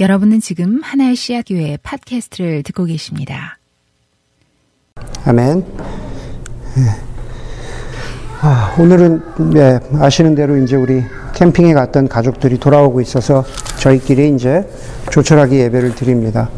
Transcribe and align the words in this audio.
여러분은 0.00 0.40
지금 0.40 0.80
하나의 0.82 1.16
씨앗 1.16 1.46
교회 1.48 1.78
팟캐스트를 1.82 2.62
듣고 2.64 2.84
계십니다. 2.84 3.56
아멘. 5.24 5.64
예. 6.78 6.82
아, 8.42 8.74
오늘은 8.78 9.22
네, 9.54 9.80
아시는 9.98 10.34
대로 10.34 10.58
이제 10.58 10.76
우리 10.76 11.02
캠핑에 11.34 11.72
갔던 11.72 12.08
가족들이 12.08 12.58
돌아오고 12.58 13.00
있어서 13.00 13.44
저희끼리 13.78 14.34
이제 14.34 14.68
조촐하게 15.10 15.60
예배를 15.64 15.94
드립니다. 15.94 16.50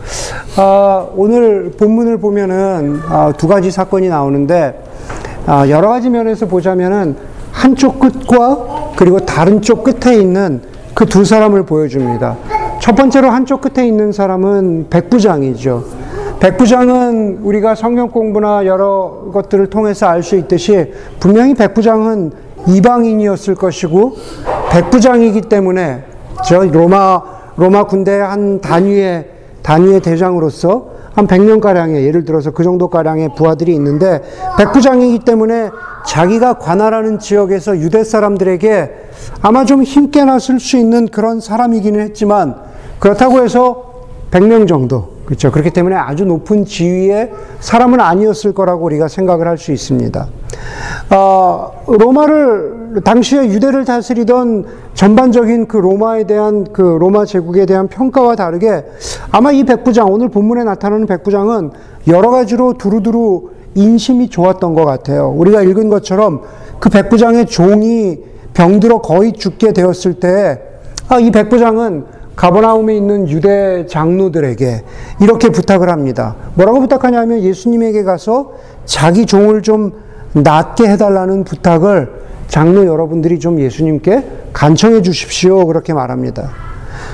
아, 0.57 1.09
오늘 1.14 1.70
본문을 1.79 2.18
보면은 2.18 3.00
아, 3.05 3.32
두 3.36 3.46
가지 3.46 3.70
사건이 3.70 4.09
나오는데 4.09 4.82
아, 5.46 5.68
여러 5.68 5.89
가지 5.91 6.11
면에서 6.11 6.46
보자면은 6.46 7.16
한쪽 7.52 8.00
끝과 8.00 8.95
그리고 8.96 9.20
다른 9.25 9.62
쪽 9.62 9.84
끝에 9.84 10.16
있는 10.16 10.61
그 10.95 11.05
두 11.07 11.25
사람을 11.25 11.64
보여줍니다. 11.64 12.36
첫 12.80 12.95
번째로 12.95 13.29
한쪽 13.29 13.60
끝에 13.60 13.86
있는 13.86 14.12
사람은 14.12 14.86
백부장이죠. 14.88 15.84
백부장은 16.41 17.41
우리가 17.42 17.74
성경 17.74 18.09
공부나 18.10 18.64
여러 18.64 19.30
것들을 19.32 19.66
통해서 19.68 20.06
알 20.06 20.23
수 20.23 20.37
있듯이 20.37 20.92
분명히 21.18 21.54
백부장은 21.54 22.32
이방인이었을 22.68 23.56
것이고 23.56 24.16
백부장이기 24.70 25.42
때문에 25.42 26.04
저 26.46 26.64
로마 26.64 27.23
로마 27.56 27.84
군대 27.84 28.12
한 28.20 28.60
단위의 28.60 29.26
단위의 29.62 30.01
대장으로서 30.01 30.98
한 31.15 31.26
100년 31.26 31.60
가량의 31.60 32.04
예를 32.04 32.24
들어서 32.24 32.52
그 32.52 32.62
정도 32.62 32.87
가량의 32.88 33.30
부하들이 33.37 33.74
있는데 33.74 34.23
백부장이기 34.56 35.20
때문에 35.24 35.70
자기가 36.06 36.54
관할하는 36.54 37.18
지역에서 37.18 37.79
유대 37.79 38.04
사람들에게 38.04 38.90
아마 39.42 39.65
좀 39.65 39.82
힘께 39.82 40.24
나설 40.24 40.60
수 40.60 40.76
있는 40.76 41.09
그런 41.09 41.40
사람이기는 41.40 41.98
했지만 42.01 42.67
그렇다고 42.98 43.43
해서 43.43 43.88
100명 44.30 44.69
정도 44.69 45.19
그렇죠. 45.25 45.51
그렇기 45.51 45.70
때문에 45.70 45.95
아주 45.95 46.25
높은 46.25 46.65
지위의 46.65 47.30
사람은 47.60 48.01
아니었을 48.01 48.55
거라고 48.55 48.87
우리가 48.87 49.09
생각을 49.09 49.46
할 49.46 49.59
수 49.59 49.73
있습니다. 49.73 50.27
어, 51.10 51.85
로마를 51.87 53.02
당시에 53.05 53.46
유대를 53.49 53.85
다스리던 53.85 54.65
전반적인 54.95 55.68
그 55.68 55.77
로마에 55.77 56.24
대한 56.24 56.65
그 56.73 56.80
로마 56.80 57.27
제국에 57.27 57.66
대한 57.66 57.88
평가와 57.88 58.37
다르게 58.37 58.85
아마 59.30 59.52
이 59.52 59.65
백부장 59.65 60.10
오늘 60.10 60.30
본문에 60.30 60.65
나타나는 60.65 61.07
백부장은 61.07 61.73
여러 62.09 62.30
가지로 62.30 62.74
두루두루 62.74 63.51
인심이 63.74 64.31
좋았던 64.31 64.75
것 64.75 64.84
같아요. 64.87 65.28
우리가 65.37 65.62
읽은 65.62 65.91
것처럼 65.91 66.43
그 66.81 66.88
백부장의 66.88 67.47
종이 67.47 68.19
병들어 68.55 69.00
거의 69.03 69.33
죽게 69.33 69.72
되었을 69.72 70.15
때, 70.15 70.60
아, 71.09 71.19
이 71.19 71.31
백부장은 71.31 72.18
가버나움에 72.38 72.97
있는 72.97 73.28
유대 73.28 73.84
장로들에게 73.86 74.84
이렇게 75.20 75.48
부탁을 75.48 75.91
합니다. 75.91 76.36
뭐라고 76.54 76.78
부탁하냐면 76.78 77.41
예수님에게 77.41 78.04
가서 78.04 78.53
자기 78.84 79.26
종을 79.26 79.62
좀 79.62 79.92
낫게 80.34 80.86
해달라는 80.88 81.42
부탁을 81.42 82.12
장로 82.47 82.86
여러분들이 82.86 83.41
좀 83.41 83.59
예수님께 83.59 84.25
간청해 84.53 85.03
주십시오. 85.03 85.66
그렇게 85.66 85.92
말합니다. 85.92 86.50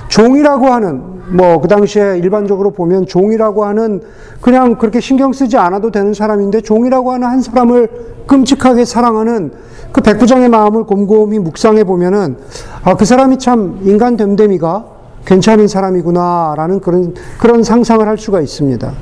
종이라고 0.09 0.67
하는, 0.67 1.03
뭐, 1.35 1.59
그 1.59 1.69
당시에 1.69 2.19
일반적으로 2.19 2.73
보면 2.73 3.07
종이라고 3.07 3.65
하는 3.65 4.03
그냥 4.43 4.77
그렇게 4.77 5.01
신경 5.01 5.33
쓰지 5.33 5.57
않아도 5.57 5.91
되는 5.91 6.13
사람인데 6.13 6.61
종이라고 6.61 7.13
하는 7.13 7.27
한 7.27 7.41
사람을 7.41 7.89
끔찍하게 8.27 8.85
사랑하는 8.85 9.53
그 9.91 10.03
백부장의 10.03 10.51
마음을 10.51 10.85
곰곰이 10.85 11.39
묵상해 11.39 11.85
보면은 11.85 12.37
아, 12.83 12.95
그 12.95 13.07
사람이 13.07 13.39
참 13.39 13.81
인간 13.85 14.19
됨됨이가 14.19 14.94
괜찮은 15.25 15.69
사람이구나라는 15.69 16.81
그런, 16.81 17.15
그런 17.39 17.63
상상을 17.63 18.07
할 18.07 18.19
수가 18.19 18.41
있습니다. 18.41 18.93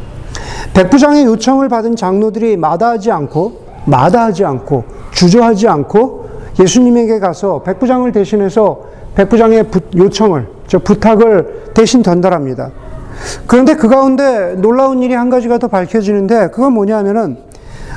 백부장의 0.75 1.25
요청을 1.25 1.69
받은 1.69 1.97
장로들이 1.97 2.57
마다하지 2.57 3.11
않고, 3.11 3.61
마다하지 3.87 4.45
않고, 4.45 4.85
주저하지 5.13 5.69
않고 5.69 6.29
예수님에게 6.61 7.19
가서 7.19 7.63
백부장을 7.63 8.13
대신해서 8.13 8.81
백부장의 9.15 9.67
요청을, 9.97 10.47
저 10.67 10.79
부탁을 10.79 11.73
대신 11.75 12.03
전달합니다. 12.03 12.71
그런데 13.47 13.75
그 13.75 13.89
가운데 13.89 14.55
놀라운 14.57 15.03
일이 15.03 15.15
한 15.15 15.31
가지가 15.31 15.59
더 15.59 15.69
밝혀지는데 15.69 16.49
그건 16.49 16.73
뭐냐 16.73 16.99
하면은 16.99 17.37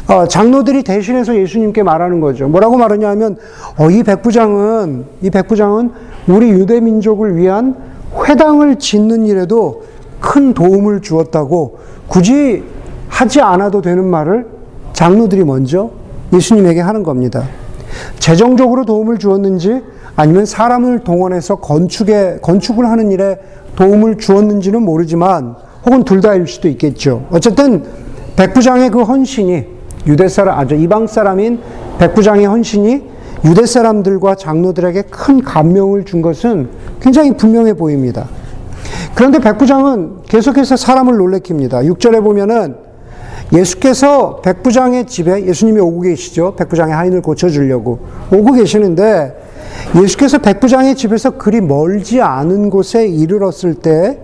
어, 0.08 0.28
장로들이 0.28 0.84
대신해서 0.84 1.36
예수님께 1.36 1.82
말하는 1.82 2.20
거죠. 2.20 2.48
뭐라고 2.48 2.78
말하냐 2.78 3.10
하면 3.10 3.38
어, 3.78 3.90
이 3.90 4.04
백부장은 4.04 5.06
이 5.22 5.30
백부장은 5.30 5.92
우리 6.28 6.50
유대 6.50 6.80
민족을 6.80 7.38
위한 7.38 7.76
회당을 8.24 8.78
짓는 8.78 9.26
일에도 9.26 9.84
큰 10.20 10.54
도움을 10.54 11.02
주었다고 11.02 11.80
굳이 12.08 12.64
하지 13.10 13.42
않아도 13.42 13.82
되는 13.82 14.06
말을 14.06 14.48
장로들이 14.94 15.44
먼저 15.44 15.92
예수님에게 16.34 16.82
하는 16.82 17.04
겁니다. 17.04 17.44
재정적으로 18.20 18.86
도움을 18.86 19.18
주었는지 19.18 19.82
아니면 20.16 20.46
사람을 20.46 21.00
동원해서 21.00 21.58
건축에, 21.58 22.40
건축을 22.42 22.90
하는 22.90 23.12
일에 23.12 23.38
도움을 23.76 24.18
주었는지는 24.18 24.82
모르지만 24.82 25.56
혹은 25.86 26.04
둘 26.04 26.22
다일 26.22 26.48
수도 26.48 26.68
있겠죠. 26.70 27.26
어쨌든 27.32 27.84
백부장의 28.36 28.90
그 28.90 29.04
헌신이 29.04 29.66
유대 30.08 30.28
사람, 30.28 30.60
아주 30.60 30.76
이방 30.76 31.08
사람인 31.08 31.60
백부장의 32.00 32.46
헌신이 32.46 33.15
유대 33.46 33.66
사람들과 33.66 34.36
장로들에게 34.36 35.04
큰 35.04 35.44
감명을 35.44 36.06
준 36.06 36.22
것은 36.22 36.70
굉장히 37.00 37.38
분명해 37.38 37.74
보입니다. 37.74 38.28
그런데 39.14 39.40
백부장은 39.40 40.24
계속해서 40.28 40.76
사람을 40.76 41.14
놀래킵니다. 41.16 41.88
6절에 41.94 42.24
보면은 42.24 42.76
예수께서 43.54 44.42
백부장의 44.42 45.06
집에 45.06 45.46
예수님이 45.46 45.80
오고 45.80 46.02
계시죠. 46.02 46.56
백부장의 46.56 46.96
하인을 46.96 47.22
고쳐주려고 47.22 48.00
오고 48.34 48.54
계시는데 48.54 49.46
예수께서 50.02 50.40
백부장의 50.40 50.96
집에서 50.96 51.32
그리 51.32 51.62
멀지 51.62 52.22
않은 52.22 52.70
곳에 52.70 53.08
이르렀을 53.08 53.76
때 53.76 54.20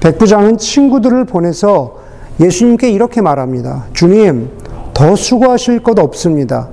백부장은 0.00 0.58
친구들을 0.58 1.24
보내서 1.26 2.00
예수님께 2.40 2.90
이렇게 2.90 3.20
말합니다. 3.20 3.84
주님, 3.92 4.48
더 4.94 5.14
수고하실 5.14 5.82
것 5.82 5.98
없습니다. 5.98 6.68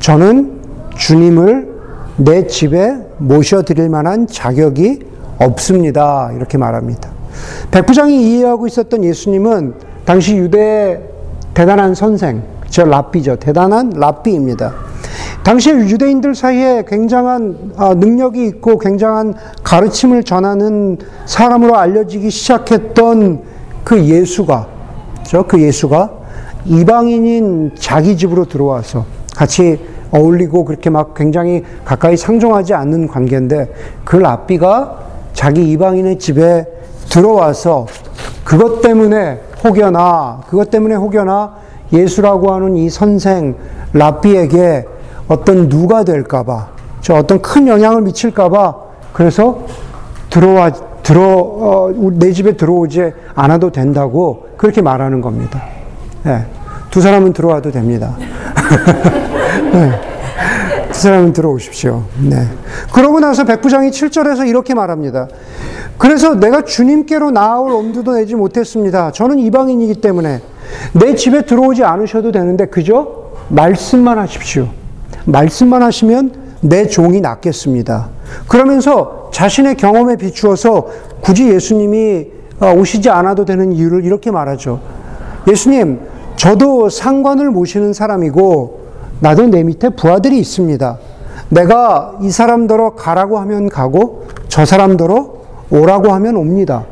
저는 0.00 0.57
주님을 0.98 1.78
내 2.16 2.46
집에 2.46 2.98
모셔드릴 3.18 3.88
만한 3.88 4.26
자격이 4.26 5.00
없습니다. 5.38 6.30
이렇게 6.34 6.58
말합니다. 6.58 7.08
백부장이 7.70 8.20
이해하고 8.20 8.66
있었던 8.66 9.04
예수님은 9.04 9.74
당시 10.04 10.36
유대 10.36 11.00
대단한 11.54 11.94
선생, 11.94 12.42
저 12.68 12.84
랍비죠. 12.84 13.36
대단한 13.36 13.90
랍비입니다. 13.94 14.74
당시 15.44 15.70
유대인들 15.70 16.34
사이에 16.34 16.84
굉장한 16.86 17.72
아, 17.76 17.94
능력이 17.94 18.44
있고 18.46 18.78
굉장한 18.78 19.34
가르침을 19.62 20.24
전하는 20.24 20.98
사람으로 21.26 21.76
알려지기 21.76 22.28
시작했던 22.28 23.42
그 23.84 24.04
예수가, 24.04 24.66
그 25.46 25.62
예수가 25.62 26.10
이방인인 26.66 27.72
자기 27.78 28.16
집으로 28.16 28.46
들어와서 28.46 29.06
같이 29.36 29.78
어울리고 30.10 30.64
그렇게 30.64 30.90
막 30.90 31.14
굉장히 31.14 31.64
가까이 31.84 32.16
상종하지 32.16 32.74
않는 32.74 33.08
관계인데 33.08 33.72
그 34.04 34.16
랍비가 34.16 34.98
자기 35.32 35.70
이방인의 35.72 36.18
집에 36.18 36.66
들어와서 37.08 37.86
그것 38.44 38.80
때문에 38.80 39.40
혹여나 39.64 40.40
그것 40.48 40.70
때문에 40.70 40.94
혹여나 40.94 41.54
예수라고 41.92 42.52
하는 42.52 42.76
이 42.76 42.90
선생 42.90 43.56
랍비에게 43.92 44.86
어떤 45.28 45.68
누가 45.68 46.04
될까봐 46.04 46.68
저 47.00 47.14
어떤 47.14 47.40
큰 47.40 47.68
영향을 47.68 48.02
미칠까봐 48.02 48.74
그래서 49.12 49.64
들어와 50.30 50.70
들어 51.02 51.22
어, 51.22 51.90
내 52.12 52.32
집에 52.32 52.52
들어오지 52.52 53.12
않아도 53.34 53.72
된다고 53.72 54.48
그렇게 54.58 54.82
말하는 54.82 55.20
겁니다. 55.20 55.62
네. 56.22 56.44
두 56.90 57.00
사람은 57.00 57.32
들어와도 57.32 57.70
됩니다. 57.70 58.14
네. 59.72 60.07
두 60.98 61.02
사람은 61.02 61.32
들어오십시오. 61.32 62.02
네. 62.28 62.48
그러고 62.92 63.20
나서 63.20 63.44
백부장이 63.44 63.90
7절에서 63.90 64.48
이렇게 64.48 64.74
말합니다. 64.74 65.28
그래서 65.96 66.34
내가 66.34 66.62
주님께로 66.62 67.30
나아올 67.30 67.70
엄두도 67.70 68.14
내지 68.14 68.34
못했습니다. 68.34 69.12
저는 69.12 69.38
이방인이기 69.38 70.00
때문에 70.00 70.40
내 70.94 71.14
집에 71.14 71.42
들어오지 71.42 71.84
않으셔도 71.84 72.32
되는데 72.32 72.66
그저 72.66 73.30
말씀만 73.48 74.18
하십시오. 74.18 74.70
말씀만 75.26 75.84
하시면 75.84 76.32
내 76.62 76.88
종이 76.88 77.20
낫겠습니다. 77.20 78.08
그러면서 78.48 79.30
자신의 79.32 79.76
경험에 79.76 80.16
비추어서 80.16 80.88
굳이 81.20 81.48
예수님이 81.48 82.26
어, 82.58 82.72
오시지 82.72 83.08
않아도 83.08 83.44
되는 83.44 83.70
이유를 83.70 84.04
이렇게 84.04 84.32
말하죠. 84.32 84.80
예수님, 85.46 86.00
저도 86.34 86.88
상관을 86.88 87.52
모시는 87.52 87.92
사람이고 87.92 88.77
나도 89.20 89.46
내 89.46 89.62
밑에 89.62 89.90
부하들이 89.90 90.38
있습니다. 90.38 90.98
내가 91.50 92.16
이 92.20 92.30
사람더러 92.30 92.94
가라고 92.94 93.38
하면 93.38 93.68
가고 93.68 94.26
저 94.48 94.64
사람더러 94.64 95.32
오라고 95.70 96.12
하면 96.12 96.36
옵니다. 96.36 96.84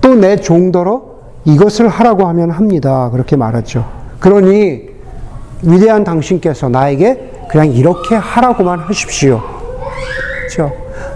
또 0.00 0.14
내 0.14 0.36
종더러 0.36 1.02
이것을 1.46 1.88
하라고 1.88 2.26
하면 2.28 2.50
합니다. 2.50 3.10
그렇게 3.10 3.36
말하죠. 3.36 3.84
그러니 4.20 4.88
위대한 5.62 6.04
당신께서 6.04 6.68
나에게 6.68 7.32
그냥 7.50 7.72
이렇게 7.72 8.14
하라고만 8.14 8.80
하십시오. 8.80 9.40
그렇죠? 10.40 10.72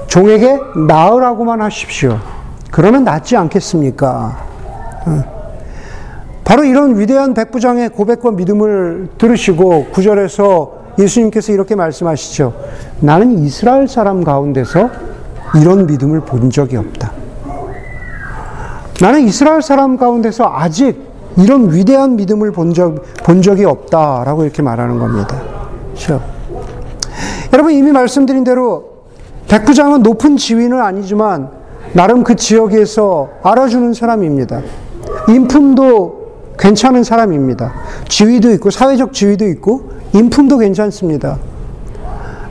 종에게 0.06 0.58
나으라고만 0.88 1.60
하십시오. 1.62 2.18
그러면 2.70 3.04
낫지 3.04 3.36
않겠습니까? 3.36 4.36
바로 6.48 6.64
이런 6.64 6.98
위대한 6.98 7.34
백부장의 7.34 7.90
고백과 7.90 8.30
믿음을 8.30 9.08
들으시고 9.18 9.88
구절에서 9.92 10.72
예수님께서 10.98 11.52
이렇게 11.52 11.74
말씀하시죠. 11.74 12.54
나는 13.00 13.38
이스라엘 13.40 13.86
사람 13.86 14.24
가운데서 14.24 14.88
이런 15.60 15.86
믿음을 15.86 16.20
본 16.20 16.48
적이 16.48 16.78
없다. 16.78 17.12
나는 19.02 19.24
이스라엘 19.24 19.60
사람 19.60 19.98
가운데서 19.98 20.50
아직 20.50 20.98
이런 21.36 21.70
위대한 21.70 22.16
믿음을 22.16 22.50
본, 22.52 22.72
적, 22.72 23.04
본 23.24 23.42
적이 23.42 23.66
없다라고 23.66 24.44
이렇게 24.44 24.62
말하는 24.62 24.98
겁니다. 24.98 25.36
그렇죠? 25.90 26.22
여러분 27.52 27.74
이미 27.74 27.92
말씀드린 27.92 28.44
대로 28.44 29.02
백부장은 29.48 30.02
높은 30.02 30.38
지위는 30.38 30.80
아니지만 30.80 31.50
나름 31.92 32.24
그 32.24 32.36
지역에서 32.36 33.28
알아주는 33.42 33.92
사람입니다. 33.92 34.62
인품도 35.28 36.17
괜찮은 36.58 37.04
사람입니다. 37.04 37.72
지위도 38.08 38.50
있고 38.52 38.70
사회적 38.70 39.12
지위도 39.12 39.46
있고 39.48 39.90
인품도 40.12 40.58
괜찮습니다. 40.58 41.38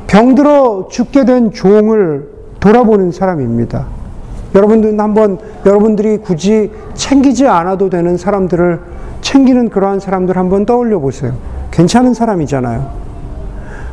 병들어 0.07 0.87
죽게 0.89 1.25
된 1.25 1.51
종을 1.51 2.29
돌아보는 2.59 3.11
사람입니다. 3.11 3.87
여러분들은 4.55 4.99
한번 4.99 5.37
여러분들이 5.65 6.17
굳이 6.17 6.71
챙기지 6.95 7.47
않아도 7.47 7.89
되는 7.89 8.17
사람들을 8.17 8.79
챙기는 9.21 9.69
그러한 9.69 9.99
사람들 9.99 10.37
한번 10.37 10.65
떠올려 10.65 10.99
보세요. 10.99 11.33
괜찮은 11.71 12.13
사람이잖아요. 12.13 13.07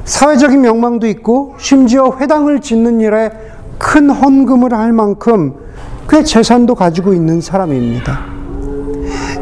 사회적인 0.05 0.61
명망도 0.61 1.07
있고 1.09 1.55
심지어 1.59 2.17
회당을 2.21 2.61
짓는 2.61 3.01
일에 3.01 3.33
큰 3.79 4.11
헌금을 4.11 4.73
할 4.73 4.93
만큼 4.93 5.55
꽤 6.09 6.23
재산도 6.23 6.75
가지고 6.75 7.15
있는 7.15 7.41
사람입니다. 7.41 8.34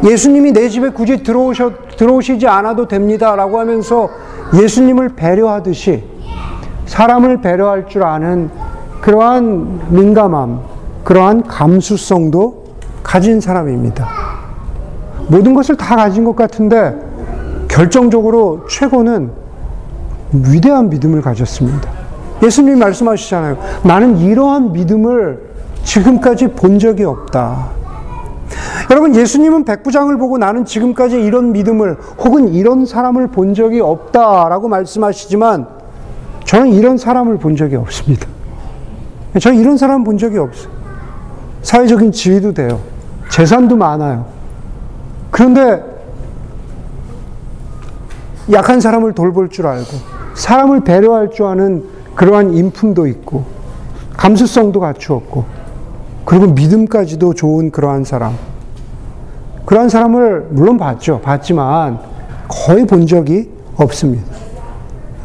예수님이 0.04 0.52
내 0.52 0.68
집에 0.68 0.90
굳이 0.90 1.22
들어오셔, 1.22 1.72
들어오시지 1.96 2.46
않아도 2.46 2.88
됩니다 2.88 3.36
라고 3.36 3.58
하면서 3.60 4.10
예수님을 4.54 5.10
배려하듯이 5.10 6.04
사람을 6.86 7.40
배려할 7.40 7.86
줄 7.88 8.02
아는 8.02 8.50
그러한 9.00 9.80
민감함, 9.90 10.60
그러한 11.04 11.42
감수성도 11.44 12.64
가진 13.02 13.40
사람입니다. 13.40 14.08
모든 15.28 15.54
것을 15.54 15.76
다 15.76 15.96
가진 15.96 16.24
것 16.24 16.36
같은데 16.36 16.94
결정적으로 17.68 18.66
최고는 18.68 19.30
위대한 20.32 20.90
믿음을 20.90 21.22
가졌습니다. 21.22 21.88
예수님이 22.42 22.76
말씀하시잖아요. 22.76 23.56
나는 23.84 24.18
이러한 24.18 24.72
믿음을 24.72 25.52
지금까지 25.84 26.48
본 26.48 26.78
적이 26.78 27.04
없다. 27.04 27.81
여러분, 28.90 29.14
예수님은 29.14 29.64
백부장을 29.64 30.18
보고 30.18 30.38
나는 30.38 30.64
지금까지 30.64 31.20
이런 31.20 31.52
믿음을 31.52 31.96
혹은 32.18 32.52
이런 32.52 32.86
사람을 32.86 33.28
본 33.28 33.54
적이 33.54 33.80
없다라고 33.80 34.68
말씀하시지만 34.68 35.66
저는 36.44 36.72
이런 36.72 36.98
사람을 36.98 37.38
본 37.38 37.56
적이 37.56 37.76
없습니다. 37.76 38.26
저는 39.40 39.58
이런 39.58 39.76
사람 39.76 40.04
본 40.04 40.18
적이 40.18 40.38
없어요. 40.38 40.72
사회적인 41.62 42.12
지위도 42.12 42.52
돼요. 42.52 42.80
재산도 43.30 43.76
많아요. 43.76 44.26
그런데 45.30 45.82
약한 48.50 48.80
사람을 48.80 49.12
돌볼 49.12 49.48
줄 49.48 49.66
알고 49.66 49.88
사람을 50.34 50.80
배려할 50.80 51.30
줄 51.30 51.46
아는 51.46 51.84
그러한 52.14 52.52
인품도 52.52 53.06
있고 53.06 53.44
감수성도 54.16 54.80
갖추었고 54.80 55.61
그리고 56.24 56.46
믿음까지도 56.48 57.34
좋은 57.34 57.70
그러한 57.70 58.04
사람. 58.04 58.36
그러한 59.64 59.88
사람을 59.88 60.48
물론 60.50 60.78
봤죠. 60.78 61.20
봤지만 61.20 61.98
거의 62.48 62.86
본 62.86 63.06
적이 63.06 63.50
없습니다. 63.76 64.24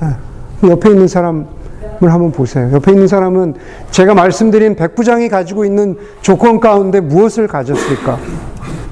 예. 0.03 0.69
옆에 0.69 0.89
있는 0.89 1.07
사람을 1.07 1.45
한번 2.01 2.31
보세요. 2.31 2.71
옆에 2.71 2.91
있는 2.91 3.07
사람은 3.07 3.55
제가 3.91 4.13
말씀드린 4.13 4.75
백부장이 4.75 5.29
가지고 5.29 5.65
있는 5.65 5.97
조건 6.21 6.59
가운데 6.59 6.99
무엇을 6.99 7.47
가졌을까? 7.47 8.17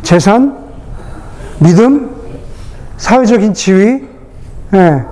재산, 0.02 0.58
믿음, 1.60 2.12
사회적인 2.98 3.54
지위, 3.54 4.04
예. 4.74 5.04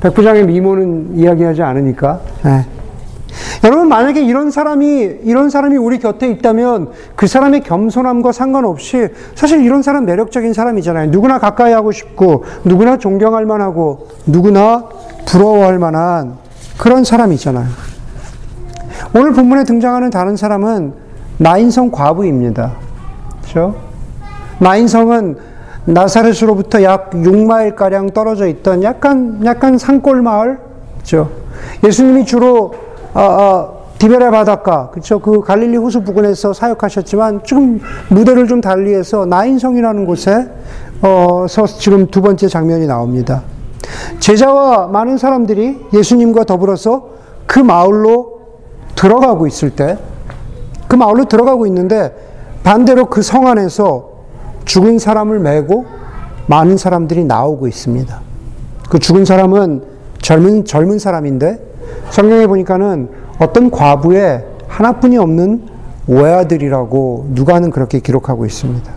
백부장의 0.00 0.46
미모는 0.46 1.16
이야기하지 1.16 1.62
않으니까. 1.62 2.20
예. 3.62 3.66
여러분 3.66 3.88
만약에 3.88 4.22
이런 4.22 4.50
사람이 4.50 5.18
이런 5.24 5.50
사람이 5.50 5.76
우리 5.76 5.98
곁에 5.98 6.28
있다면 6.28 6.90
그 7.16 7.26
사람의 7.26 7.60
겸손함과 7.62 8.32
상관없이 8.32 9.08
사실 9.34 9.64
이런 9.64 9.82
사람 9.82 10.04
매력적인 10.04 10.52
사람이잖아요. 10.52 11.10
누구나 11.10 11.38
가까이 11.38 11.72
하고 11.72 11.92
싶고 11.92 12.44
누구나 12.64 12.98
존경할 12.98 13.46
만하고 13.46 14.08
누구나 14.26 14.84
부러워할 15.26 15.78
만한 15.78 16.36
그런 16.78 17.04
사람이잖아요. 17.04 17.66
오늘 19.14 19.32
본문에 19.32 19.64
등장하는 19.64 20.10
다른 20.10 20.36
사람은 20.36 20.92
나인성 21.38 21.90
과부입니다. 21.90 22.72
그렇죠? 23.42 23.76
나인성은 24.58 25.36
나사렛으로부터 25.86 26.82
약 26.82 27.10
6마일 27.10 27.76
가량 27.76 28.10
떨어져 28.10 28.46
있던 28.46 28.82
약간 28.82 29.40
약간 29.44 29.76
산골 29.76 30.22
마을, 30.22 30.58
그렇죠? 30.94 31.30
예수님이 31.84 32.24
주로 32.24 32.72
어, 33.14 33.20
어, 33.20 33.84
디베레 33.98 34.30
바닷가, 34.30 34.90
그렇죠? 34.90 35.18
그 35.20 35.40
갈릴리 35.40 35.76
호수 35.76 36.02
부근에서 36.02 36.52
사역하셨지만 36.52 37.42
지금 37.44 37.80
무대를 38.08 38.48
좀 38.48 38.60
달리해서 38.60 39.24
나인성이라는 39.26 40.04
곳에 40.04 40.50
어서 41.00 41.66
지금 41.66 42.08
두 42.08 42.20
번째 42.20 42.48
장면이 42.48 42.86
나옵니다. 42.86 43.42
제자와 44.18 44.88
많은 44.88 45.16
사람들이 45.16 45.80
예수님과 45.92 46.44
더불어서 46.44 47.08
그 47.46 47.60
마을로 47.60 48.40
들어가고 48.96 49.46
있을 49.46 49.70
때, 49.70 49.96
그 50.88 50.96
마을로 50.96 51.26
들어가고 51.26 51.66
있는데 51.66 52.14
반대로 52.62 53.06
그 53.06 53.22
성 53.22 53.46
안에서 53.46 54.10
죽은 54.64 54.98
사람을 54.98 55.38
메고 55.38 55.84
많은 56.46 56.76
사람들이 56.76 57.24
나오고 57.24 57.68
있습니다. 57.68 58.20
그 58.90 58.98
죽은 58.98 59.24
사람은 59.24 59.82
젊은 60.20 60.64
젊은 60.64 60.98
사람인데 60.98 61.73
성경에 62.10 62.46
보니까는 62.46 63.08
어떤 63.38 63.70
과부의 63.70 64.44
하나뿐이 64.68 65.18
없는 65.18 65.66
외아들이라고 66.06 67.26
누가는 67.30 67.70
그렇게 67.70 68.00
기록하고 68.00 68.44
있습니다. 68.44 68.92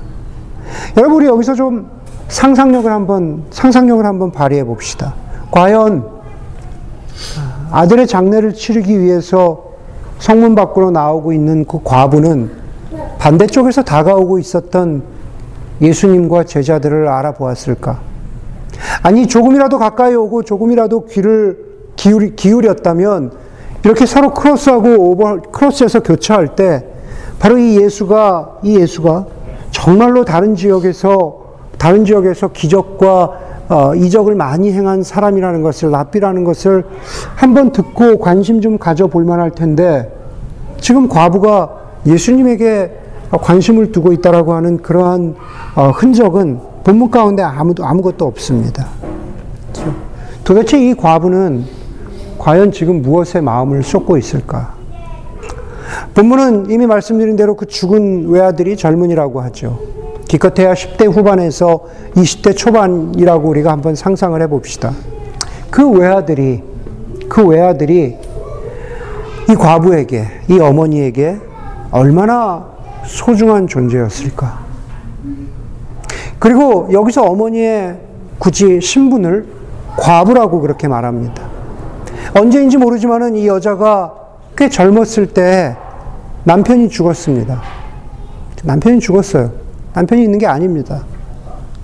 여러분 0.98 1.17
우리 1.17 1.27
여기서 1.27 1.56
좀 1.56 1.89
상상력을 2.27 2.91
한번 2.91 3.44
상상력을 3.51 4.06
한번 4.06 4.32
발휘해 4.32 4.63
봅시다. 4.63 5.13
과연 5.51 6.06
아들의 7.72 8.08
장례를 8.08 8.53
치르기 8.53 9.00
위해서 9.00 9.63
성문 10.20 10.56
밖으로 10.56 10.91
나오고 10.91 11.34
있는 11.34 11.65
그 11.65 11.79
과부는 11.84 12.51
반대쪽에서 13.20 13.84
다가오고 13.84 14.39
있었던 14.39 15.03
예수님과 15.82 16.44
제자들을 16.44 17.08
알아보았을까? 17.08 18.00
아니 19.03 19.27
조금이라도 19.27 19.77
가까이 19.79 20.15
오고 20.15 20.44
조금이라도 20.44 21.06
귀를 21.06 21.67
기울이, 21.98 22.36
기울였다면 22.36 23.32
이렇게 23.84 24.06
서로 24.06 24.34
크로스하고 24.34 25.12
오버 25.12 25.42
크로스해서 25.42 26.00
교차할 26.01 26.56
때 26.56 26.86
바로 27.39 27.58
이 27.58 27.82
예수가 27.82 28.60
이 28.63 28.80
예수가 28.80 29.25
정말로 29.72 30.24
다른 30.24 30.56
지역에서 30.56 31.48
다른 31.77 32.06
지역에서 32.06 32.50
기적과 32.50 33.48
어, 33.70 33.94
이적을 33.96 34.36
많이 34.36 34.72
행한 34.72 35.04
사람이라는 35.04 35.62
것을 35.62 35.92
랍비라는 35.92 36.46
것을 36.46 36.86
한번 37.36 37.72
듣고 37.72 38.18
관심 38.18 38.62
좀 38.62 38.77
가져볼 38.77 39.25
만할 39.25 39.51
텐데 39.51 40.10
지금 40.80 41.10
과부가 41.10 41.72
예수님에게 42.06 42.92
관심을 43.32 43.92
두고 43.92 44.13
있다라고 44.13 44.54
하는 44.54 44.77
그러한 44.77 45.36
어, 45.75 45.89
흔적은 45.89 46.60
본문 46.84 47.12
가운데 47.12 47.44
아무도 47.44 47.86
아무것도 47.86 48.25
없습니다. 48.25 48.88
도대체 50.46 50.80
이 50.80 50.94
과부는 50.94 51.66
과연 52.38 52.72
지금 52.72 53.01
무엇에 53.01 53.41
마음을 53.41 53.84
쏟고 53.84 54.17
있을까? 54.17 54.75
본문은 56.13 56.70
이미 56.70 56.86
말씀드린 56.86 57.36
대로 57.36 57.56
그 57.56 57.65
죽은 57.65 58.29
외아들이 58.29 58.77
젊은이라고 58.77 59.41
하죠. 59.41 59.79
기껏해야 60.27 60.74
10대 60.74 61.12
후반에서 61.12 61.86
20대 62.15 62.56
초반이라고 62.56 63.50
우리가 63.50 63.72
한번 63.72 63.96
상상을 63.96 64.39
해봅시다. 64.41 64.94
그 65.72 65.89
외아들이, 65.89 66.63
그 67.29 67.46
외아들이 67.46 68.17
이 69.50 69.56
과부에게, 69.56 70.27
이 70.50 70.60
어머니에게 70.60 71.38
얼마나 71.91 72.65
소중한 73.06 73.67
존재였을까? 73.67 74.60
그리고 76.39 76.89
여기서 76.91 77.24
어머니의 77.24 77.98
굳이 78.38 78.82
신분을 78.82 79.48
과부라고 79.98 80.60
그렇게 80.62 80.88
말합니다. 80.88 81.47
언제인지 82.38 82.77
모르지만은 82.77 83.36
이 83.36 83.48
여자가 83.48 84.13
꽤 84.56 84.70
젊었을 84.70 85.27
때 85.34 85.75
남편이 86.44 86.89
죽었습니다. 86.89 87.62
남편이 88.63 89.00
죽었어요. 89.00 89.51
남편이 89.94 90.24
있는 90.24 90.39
게 90.39 90.48
아닙니다. 90.48 91.03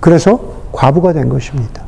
그래서 0.00 0.38
과부가 0.72 1.12
된 1.12 1.28
것입니다. 1.28 1.82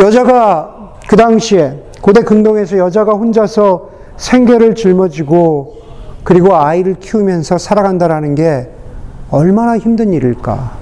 여자가 0.00 0.94
그 1.08 1.16
당시에 1.16 1.82
고대 2.00 2.22
근동에서 2.22 2.78
여자가 2.78 3.12
혼자서 3.12 3.90
생계를 4.16 4.74
짊어지고 4.74 5.76
그리고 6.24 6.56
아이를 6.56 6.96
키우면서 6.98 7.58
살아간다라는 7.58 8.34
게 8.34 8.70
얼마나 9.30 9.78
힘든 9.78 10.12
일일까. 10.12 10.72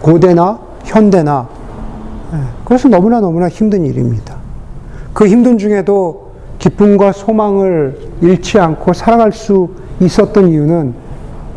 고대나 0.00 0.58
현대나 0.84 1.48
예, 2.32 2.38
그래서 2.64 2.88
너무나 2.88 3.20
너무나 3.20 3.48
힘든 3.48 3.84
일입니다. 3.84 4.35
그 5.16 5.26
힘든 5.26 5.56
중에도 5.56 6.32
기쁨과 6.58 7.12
소망을 7.12 7.98
잃지 8.20 8.58
않고 8.58 8.92
살아갈 8.92 9.32
수 9.32 9.70
있었던 9.98 10.48
이유는 10.48 10.92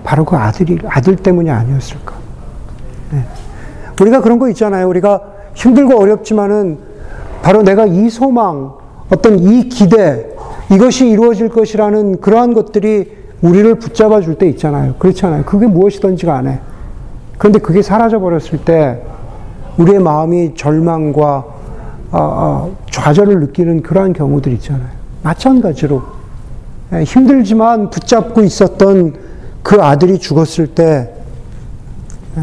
바로 0.05 0.23
그 0.23 0.37
아들이 0.37 0.79
아들 0.87 1.17
때문이 1.17 1.49
아니었을까. 1.49 2.13
네. 3.11 3.25
우리가 3.99 4.21
그런 4.21 4.39
거 4.39 4.47
있잖아요. 4.47 4.87
우리가 4.87 5.23
힘들고 5.55 5.99
어렵지만은 5.99 6.77
바로 7.41 7.61
내가 7.61 7.85
이 7.85 8.09
소망, 8.09 8.75
어떤 9.09 9.37
이 9.37 9.67
기대, 9.67 10.29
이것이 10.71 11.09
이루어질 11.09 11.49
것이라는 11.49 12.21
그러한 12.21 12.53
것들이 12.53 13.11
우리를 13.41 13.75
붙잡아 13.75 14.21
줄 14.21 14.35
때 14.35 14.47
있잖아요. 14.47 14.93
그렇잖아요. 14.99 15.43
그게 15.43 15.67
무엇이든지 15.67 16.25
간에. 16.25 16.61
그런데 17.37 17.59
그게 17.59 17.81
사라져 17.81 18.19
버렸을 18.19 18.59
때 18.59 19.01
우리의 19.77 19.99
마음이 19.99 20.55
절망과 20.55 21.58
좌절을 22.91 23.39
느끼는 23.41 23.83
그러한 23.83 24.13
경우들 24.13 24.51
있잖아요. 24.53 24.89
마찬가지로 25.23 26.01
예, 26.93 27.03
힘들지만 27.03 27.89
붙잡고 27.91 28.41
있었던 28.41 29.15
그 29.61 29.81
아들이 29.81 30.17
죽었을 30.17 30.67
때 30.67 31.13
예, 32.37 32.41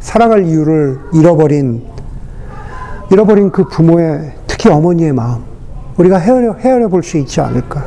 살아갈 0.00 0.46
이유를 0.46 0.98
잃어버린 1.12 1.84
잃어버린 3.10 3.50
그 3.50 3.64
부모의 3.64 4.32
특히 4.46 4.70
어머니의 4.70 5.12
마음 5.12 5.42
우리가 5.98 6.18
헤아려 6.18 6.54
헤아려 6.54 6.88
볼 6.88 7.02
수 7.02 7.18
있지 7.18 7.40
않을까? 7.40 7.84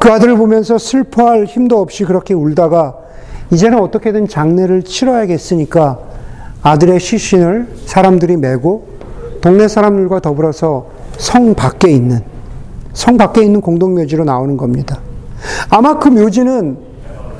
그 0.00 0.10
아들을 0.12 0.36
보면서 0.36 0.78
슬퍼할 0.78 1.46
힘도 1.46 1.80
없이 1.80 2.04
그렇게 2.04 2.34
울다가 2.34 2.94
이제는 3.50 3.78
어떻게든 3.80 4.28
장례를 4.28 4.82
치러야겠으니까 4.84 5.98
아들의 6.62 7.00
시신을 7.00 7.68
사람들이 7.86 8.36
메고 8.36 8.93
동네 9.44 9.68
사람들과 9.68 10.20
더불어서 10.20 10.86
성 11.18 11.54
밖에 11.54 11.90
있는 11.90 12.22
성 12.94 13.18
밖에 13.18 13.42
있는 13.42 13.60
공동묘지로 13.60 14.24
나오는 14.24 14.56
겁니다. 14.56 15.00
아마 15.68 15.98
그 15.98 16.08
묘지는 16.08 16.78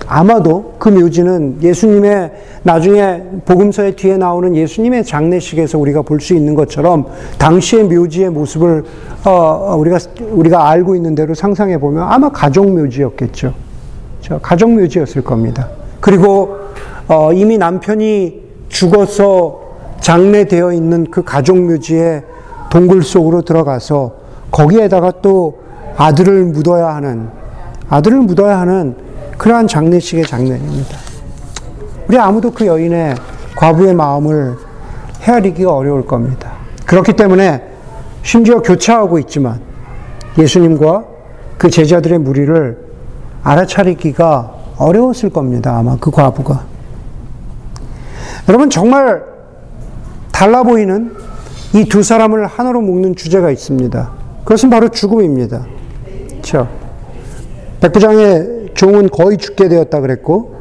아마도 0.07 0.75
그 0.79 0.91
묘지는 0.91 1.63
예수님의 1.63 2.33
나중에 2.63 3.23
복음서의 3.47 3.97
뒤에 3.97 4.19
나오는 4.19 4.55
예수님의 4.55 5.07
장례식에서 5.07 5.79
우리가 5.79 6.03
볼 6.03 6.21
수 6.21 6.35
있는 6.35 6.55
것처럼 6.55 7.07
당시의 7.39 7.85
묘지의 7.85 8.29
모습을 8.29 8.85
어, 9.25 9.31
어, 9.31 9.77
우리가 9.77 9.97
우리가 10.31 10.69
알고 10.69 10.97
있는 10.97 11.15
대로 11.15 11.33
상상해 11.33 11.79
보면 11.79 12.03
아마 12.03 12.29
가족 12.29 12.71
묘지였겠죠. 12.71 13.55
가족 14.43 14.73
묘지였을 14.73 15.23
겁니다. 15.25 15.71
그리고 16.01 16.59
어, 17.09 17.33
이미 17.33 17.57
남편이 17.57 18.43
죽어서 18.69 19.64
장례되어 20.05 20.75
있는 20.75 21.07
그 21.11 21.25
가족 21.25 21.57
묘지의 21.57 22.25
동굴 22.69 23.03
속으로 23.03 23.41
들어가서 23.41 24.13
거기에다가 24.51 25.15
또 25.23 25.61
아들을 25.97 26.45
묻어야 26.45 26.95
하는 26.95 27.31
아들을 27.89 28.19
묻어야 28.19 28.61
하는 28.61 28.97
그러한 29.39 29.67
장례식의 29.67 30.27
장면입니다. 30.27 30.99
우리 32.07 32.19
아무도 32.19 32.51
그 32.51 32.67
여인의 32.67 33.15
과부의 33.57 33.95
마음을 33.95 34.57
헤아리기가 35.23 35.75
어려울 35.75 36.07
겁니다. 36.07 36.53
그렇기 36.85 37.15
때문에 37.15 37.63
심지어 38.23 38.61
교차하고 38.61 39.19
있지만 39.21 39.59
예수님과 40.39 41.05
그 41.57 41.71
제자들의 41.71 42.19
무리를 42.19 42.79
알아차리기가 43.43 44.53
어려웠을 44.77 45.31
겁니다. 45.31 45.79
아마 45.79 45.97
그 45.99 46.11
과부가. 46.11 46.67
여러분 48.51 48.69
정말 48.69 49.34
달라 50.35 50.65
보이는 50.65 51.13
이 51.75 51.85
두 51.85 52.03
사람을 52.03 52.47
하나로 52.47 52.81
묶는 52.81 53.15
주제가 53.15 53.53
있습니다. 53.53 54.11
그것은 54.45 54.69
바로 54.69 54.89
죽음입니다. 54.89 55.65
그렇죠? 56.29 56.69
백부장의 57.81 58.71
종은 58.75 59.11
거의 59.11 59.39
죽게 59.39 59.69
되었다 59.69 60.01
그랬고, 60.01 60.57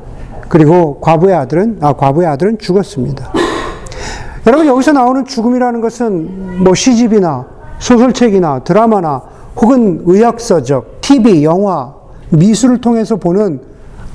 그리고 0.48 1.00
과부의 1.02 1.36
아들은, 1.36 1.80
아, 1.82 1.94
과부의 1.94 2.28
아들은 2.28 2.60
죽었습니다. 2.60 3.32
여러분, 4.46 4.68
여기서 4.68 4.92
나오는 4.92 5.26
죽음이라는 5.26 5.82
것은 5.82 6.64
뭐 6.64 6.76
시집이나 6.76 7.46
소설책이나 7.80 8.60
드라마나 8.60 9.24
혹은 9.56 10.04
의학서적, 10.06 11.02
TV, 11.02 11.44
영화, 11.44 11.94
미술을 12.30 12.80
통해서 12.80 13.16
보는, 13.16 13.62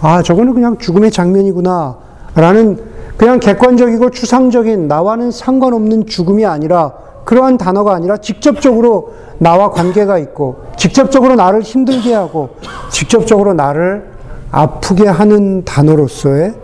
아, 0.00 0.22
저거는 0.22 0.54
그냥 0.54 0.78
죽음의 0.78 1.10
장면이구나, 1.10 1.96
라는 2.34 2.78
그냥 3.18 3.40
객관적이고 3.40 4.10
추상적인 4.10 4.86
나와는 4.86 5.32
상관없는 5.32 6.06
죽음이 6.06 6.46
아니라 6.46 6.92
그러한 7.24 7.58
단어가 7.58 7.92
아니라 7.94 8.16
직접적으로 8.16 9.12
나와 9.38 9.70
관계가 9.70 10.18
있고 10.18 10.62
직접적으로 10.76 11.34
나를 11.34 11.60
힘들게 11.60 12.14
하고 12.14 12.50
직접적으로 12.90 13.52
나를 13.54 14.04
아프게 14.50 15.06
하는 15.08 15.64
단어로서의 15.64 16.54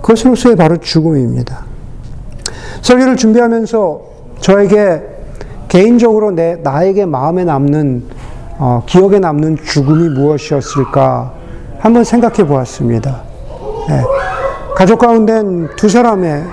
그것으로서의 0.00 0.56
바로 0.56 0.78
죽음입니다. 0.78 1.64
설교를 2.80 3.16
준비하면서 3.16 4.00
저에게 4.40 5.02
개인적으로 5.68 6.32
내 6.32 6.56
나에게 6.56 7.06
마음에 7.06 7.44
남는 7.44 8.04
어, 8.58 8.82
기억에 8.86 9.18
남는 9.18 9.58
죽음이 9.62 10.08
무엇이었을까 10.08 11.32
한번 11.78 12.02
생각해 12.02 12.46
보았습니다. 12.46 13.22
네. 13.88 14.02
가족 14.74 14.98
가운데 14.98 15.42
두 15.76 15.88
사람의 15.88 16.44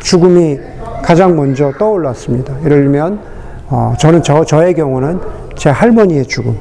죽음이 0.00 0.58
가장 1.02 1.36
먼저 1.36 1.72
떠올랐습니다. 1.78 2.54
예를 2.64 2.82
들면 2.82 3.20
어, 3.68 3.94
저는 3.98 4.22
저 4.22 4.44
저의 4.44 4.74
경우는 4.74 5.20
제 5.56 5.70
할머니의 5.70 6.26
죽음, 6.26 6.56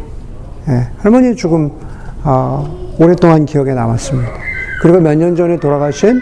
예, 0.70 0.88
할머니의 1.00 1.36
죽음 1.36 1.72
어, 2.24 2.96
오랫동안 3.00 3.46
기억에 3.46 3.74
남았습니다. 3.74 4.32
그리고 4.82 5.00
몇 5.00 5.16
년 5.16 5.36
전에 5.36 5.58
돌아가신 5.58 6.22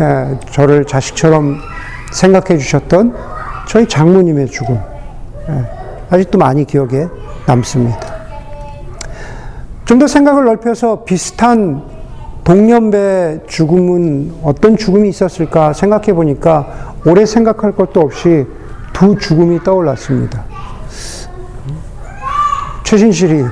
예, 0.00 0.38
저를 0.50 0.84
자식처럼 0.84 1.56
생각해 2.12 2.58
주셨던 2.58 3.14
저희 3.66 3.86
장모님의 3.86 4.48
죽음 4.48 4.78
예, 5.48 5.64
아직도 6.10 6.38
많이 6.38 6.64
기억에 6.64 7.08
남습니다. 7.46 7.98
좀 9.84 9.98
더 9.98 10.06
생각을 10.06 10.44
넓혀서 10.44 11.02
비슷한 11.04 11.82
동년배 12.50 13.42
죽음은 13.46 14.40
어떤 14.42 14.76
죽음이 14.76 15.08
있었을까 15.08 15.72
생각해 15.72 16.12
보니까 16.12 16.96
오래 17.06 17.24
생각할 17.24 17.76
것도 17.76 18.00
없이 18.00 18.44
두 18.92 19.16
죽음이 19.16 19.62
떠올랐습니다. 19.62 20.42
최진실이 22.82 23.44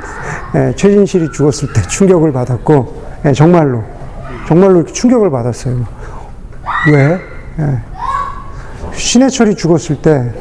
예, 0.56 0.72
최진실이 0.74 1.30
죽었을 1.30 1.72
때 1.72 1.80
충격을 1.82 2.32
받았고 2.32 3.02
예, 3.26 3.32
정말로 3.32 3.84
정말로 4.48 4.84
충격을 4.84 5.30
받았어요. 5.30 5.84
왜? 6.90 7.20
예, 7.60 7.80
신해철이 8.94 9.54
죽었을 9.54 10.02
때 10.02 10.32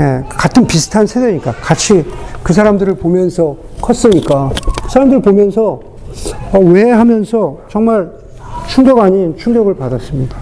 예, 0.00 0.24
같은 0.30 0.66
비슷한 0.66 1.06
세대니까 1.06 1.52
같이 1.52 2.10
그 2.42 2.52
사람들을 2.52 2.96
보면서 2.96 3.56
컸으니까 3.80 4.50
사람들 4.88 5.22
보면서 5.22 5.91
어, 6.52 6.58
왜 6.58 6.90
하면서 6.90 7.58
정말 7.68 8.10
충격 8.68 8.98
아닌 8.98 9.36
충격을 9.36 9.74
받았습니다. 9.74 10.36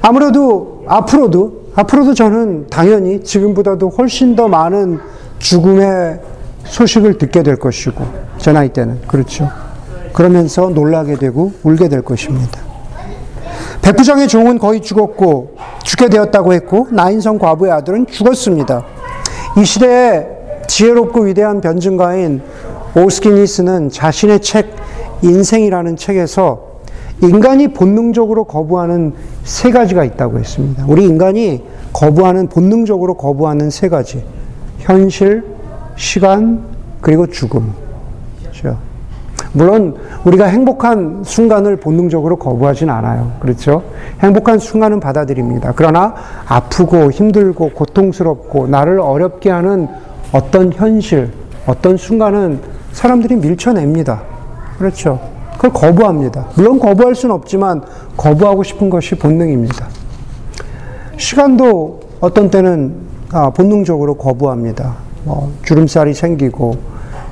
아무래도 0.00 0.84
앞으로도 0.86 1.66
앞으로도 1.74 2.14
저는 2.14 2.68
당연히 2.70 3.22
지금보다도 3.22 3.90
훨씬 3.90 4.34
더 4.34 4.48
많은 4.48 4.98
죽음의 5.38 6.20
소식을 6.64 7.18
듣게 7.18 7.42
될 7.42 7.56
것이고 7.56 8.02
제 8.38 8.52
나이 8.52 8.68
때는 8.70 9.00
그렇죠. 9.06 9.50
그러면서 10.14 10.70
놀라게 10.70 11.16
되고 11.16 11.52
울게 11.62 11.88
될 11.88 12.00
것입니다. 12.02 12.60
백부장의 13.82 14.28
종은 14.28 14.58
거의 14.58 14.80
죽었고 14.80 15.56
죽게 15.84 16.08
되었다고 16.08 16.54
했고 16.54 16.88
나인성 16.90 17.38
과부의 17.38 17.72
아들은 17.72 18.06
죽었습니다. 18.06 18.84
이 19.58 19.64
시대에 19.64 20.26
지혜롭고 20.66 21.22
위대한 21.22 21.60
변증가인 21.60 22.42
오스키니스는 22.96 23.90
자신의 23.90 24.40
책 24.40 24.74
인생이라는 25.22 25.96
책에서 25.96 26.76
인간이 27.22 27.68
본능적으로 27.68 28.44
거부하는 28.44 29.12
세 29.44 29.70
가지가 29.70 30.04
있다고 30.04 30.38
했습니다. 30.38 30.84
우리 30.88 31.04
인간이 31.04 31.62
거부하는, 31.92 32.48
본능적으로 32.48 33.14
거부하는 33.14 33.70
세 33.70 33.88
가지. 33.88 34.24
현실, 34.78 35.44
시간, 35.96 36.62
그리고 37.00 37.26
죽음. 37.26 37.72
그렇죠? 38.40 38.78
물론 39.52 39.96
우리가 40.24 40.46
행복한 40.46 41.22
순간을 41.24 41.76
본능적으로 41.76 42.36
거부하진 42.36 42.90
않아요. 42.90 43.32
그렇죠? 43.40 43.82
행복한 44.20 44.58
순간은 44.58 45.00
받아들입니다. 45.00 45.72
그러나 45.76 46.14
아프고 46.46 47.10
힘들고 47.10 47.70
고통스럽고 47.70 48.66
나를 48.66 49.00
어렵게 49.00 49.50
하는 49.50 49.88
어떤 50.32 50.72
현실, 50.72 51.30
어떤 51.66 51.96
순간은 51.96 52.75
사람들이 52.96 53.36
밀쳐냅니다. 53.36 54.22
그렇죠? 54.78 55.20
그걸 55.56 55.70
거부합니다. 55.72 56.46
물론 56.56 56.78
거부할 56.78 57.14
수는 57.14 57.34
없지만 57.34 57.82
거부하고 58.16 58.62
싶은 58.62 58.88
것이 58.88 59.14
본능입니다. 59.16 59.86
시간도 61.18 62.00
어떤 62.20 62.50
때는 62.50 62.94
아, 63.32 63.50
본능적으로 63.50 64.14
거부합니다. 64.14 64.94
뭐 65.24 65.52
주름살이 65.62 66.14
생기고 66.14 66.76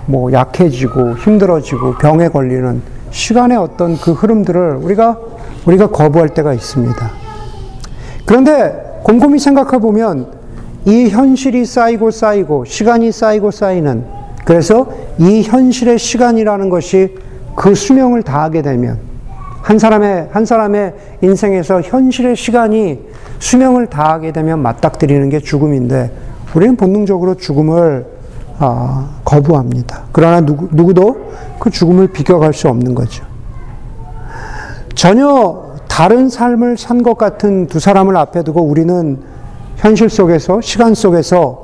뭐 0.05 0.31
약해지고 0.33 1.17
힘들어지고 1.17 1.95
병에 1.95 2.29
걸리는 2.29 2.83
시간의 3.11 3.57
어떤 3.57 3.97
그 3.97 4.13
흐름들을 4.13 4.81
우리가 4.83 5.19
우리가 5.65 5.87
거부할 5.87 6.29
때가 6.29 6.53
있습니다. 6.53 7.11
그런데 8.27 9.01
곰곰이 9.03 9.39
생각해 9.39 9.79
보면 9.79 10.31
이 10.85 11.09
현실이 11.09 11.65
쌓이고 11.65 12.11
쌓이고 12.11 12.67
시간이 12.67 13.13
쌓이고 13.13 13.51
쌓이는 13.51 14.24
그래서 14.45 14.87
이 15.19 15.43
현실의 15.43 15.99
시간이라는 15.99 16.69
것이 16.69 17.15
그 17.55 17.75
수명을 17.75 18.23
다하게 18.23 18.63
되면 18.63 18.99
한 19.63 19.79
사람의 19.79 20.29
한 20.33 20.45
사람의 20.45 20.95
인생에서 21.23 21.81
현실의 21.81 22.37
시간이 22.37 23.01
수명을 23.39 23.87
다하게 23.87 24.33
되면 24.33 24.61
맞닥뜨리는 24.61 25.29
게 25.31 25.41
죽음인데 25.41 26.11
우리는 26.55 26.77
본능적으로 26.77 27.35
죽음을 27.37 28.07
아, 28.59 29.09
거부합니다. 29.25 30.05
그러나 30.13 30.41
누구, 30.41 30.69
누구도 30.71 31.33
그 31.59 31.71
죽음을 31.71 32.09
비껴갈 32.09 32.53
수 32.53 32.69
없는 32.69 32.95
거죠. 32.95 33.25
전혀 34.95 35.75
다른 35.89 36.29
삶을 36.29 36.77
산 36.79 37.03
것 37.03 37.19
같은 37.19 37.67
두 37.67 37.81
사람을 37.81 38.17
앞에 38.17 38.43
두고 38.45 38.63
우리는 38.63 39.19
현실 39.77 40.09
속에서, 40.09 40.61
시간 40.61 40.95
속에서, 40.95 41.64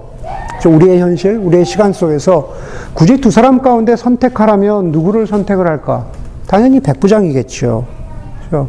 우리의 0.66 1.00
현실, 1.00 1.36
우리의 1.36 1.64
시간 1.64 1.92
속에서 1.92 2.52
굳이 2.94 3.20
두 3.20 3.30
사람 3.30 3.62
가운데 3.62 3.96
선택하라면 3.96 4.92
누구를 4.92 5.26
선택을 5.26 5.66
할까? 5.66 6.06
당연히 6.46 6.80
백부장이겠죠. 6.80 7.86
그렇죠? 8.48 8.68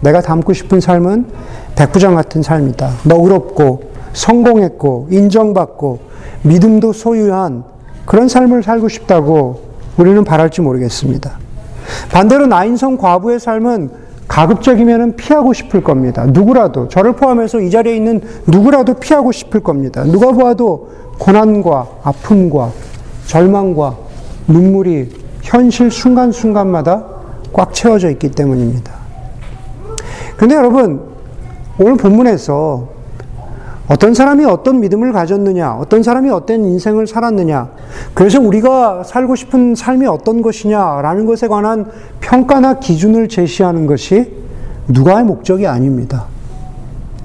내가 0.00 0.20
담고 0.20 0.52
싶은 0.52 0.80
삶은 0.80 1.26
백부장 1.76 2.14
같은 2.14 2.42
삶이다. 2.42 2.90
너그럽고, 3.04 3.82
성공했고, 4.12 5.08
인정받고, 5.10 6.00
믿음도 6.42 6.92
소유한 6.92 7.64
그런 8.04 8.28
삶을 8.28 8.62
살고 8.62 8.88
싶다고 8.88 9.60
우리는 9.96 10.22
바랄지 10.24 10.60
모르겠습니다. 10.60 11.32
반대로 12.10 12.46
나인성 12.46 12.96
과부의 12.96 13.40
삶은 13.40 14.07
가급적이면 14.38 15.16
피하고 15.16 15.52
싶을 15.52 15.82
겁니다. 15.82 16.24
누구라도, 16.24 16.86
저를 16.86 17.14
포함해서 17.14 17.58
이 17.58 17.70
자리에 17.70 17.96
있는 17.96 18.20
누구라도 18.46 18.94
피하고 18.94 19.32
싶을 19.32 19.58
겁니다. 19.64 20.04
누가 20.04 20.30
보아도 20.30 20.90
고난과 21.18 21.88
아픔과 22.04 22.70
절망과 23.26 23.96
눈물이 24.46 25.08
현실 25.42 25.90
순간순간마다 25.90 27.04
꽉 27.52 27.74
채워져 27.74 28.10
있기 28.10 28.30
때문입니다. 28.30 28.92
근데 30.36 30.54
여러분, 30.54 31.00
오늘 31.76 31.96
본문에서 31.96 32.97
어떤 33.88 34.12
사람이 34.12 34.44
어떤 34.44 34.80
믿음을 34.80 35.12
가졌느냐, 35.12 35.76
어떤 35.76 36.02
사람이 36.02 36.28
어떤 36.30 36.64
인생을 36.64 37.06
살았느냐, 37.06 37.70
그래서 38.12 38.38
우리가 38.40 39.02
살고 39.02 39.34
싶은 39.34 39.74
삶이 39.74 40.06
어떤 40.06 40.42
것이냐라는 40.42 41.24
것에 41.24 41.48
관한 41.48 41.86
평가나 42.20 42.80
기준을 42.80 43.28
제시하는 43.28 43.86
것이 43.86 44.30
누가의 44.88 45.24
목적이 45.24 45.66
아닙니다. 45.66 46.26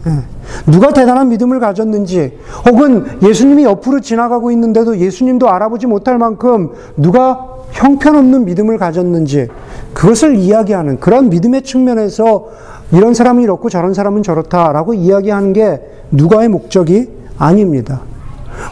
예. 0.08 0.72
누가 0.72 0.94
대단한 0.94 1.30
믿음을 1.30 1.60
가졌는지, 1.60 2.38
혹은 2.70 3.06
예수님이 3.22 3.64
옆으로 3.66 4.00
지나가고 4.00 4.52
있는데도 4.52 4.98
예수님도 4.98 5.50
알아보지 5.50 5.88
못할 5.88 6.18
만큼 6.18 6.72
누가 6.96 7.48
형편없는 7.72 8.46
믿음을 8.46 8.78
가졌는지, 8.78 9.48
그것을 9.94 10.36
이야기하는 10.36 11.00
그런 11.00 11.30
믿음의 11.30 11.64
측면에서 11.64 12.48
이런 12.92 13.14
사람은 13.14 13.42
이렇고 13.44 13.70
저런 13.70 13.94
사람은 13.94 14.24
저렇다라고 14.24 14.94
이야기하는 14.94 15.54
게 15.54 15.82
누가의 16.14 16.48
목적이 16.50 17.10
아닙니다. 17.38 18.02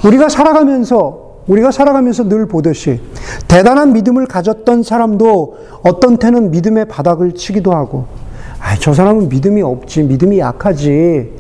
우리가 0.06 0.30
살아가면서 0.30 1.41
우리가 1.47 1.71
살아가면서 1.71 2.30
늘 2.30 2.45
보듯이 2.45 3.01
대단한 3.47 3.93
믿음을 3.93 4.27
가졌던 4.27 4.84
사람도 4.84 5.58
어떤 5.84 6.17
때는 6.17 6.51
믿음의 6.51 6.86
바닥을 6.86 7.34
치기도 7.34 7.73
하고 7.73 8.06
아, 8.60 8.75
저 8.80 8.93
사람은 8.93 9.27
믿음이 9.30 9.62
없지, 9.63 10.04
믿음이 10.04 10.38
약하지. 10.39 11.32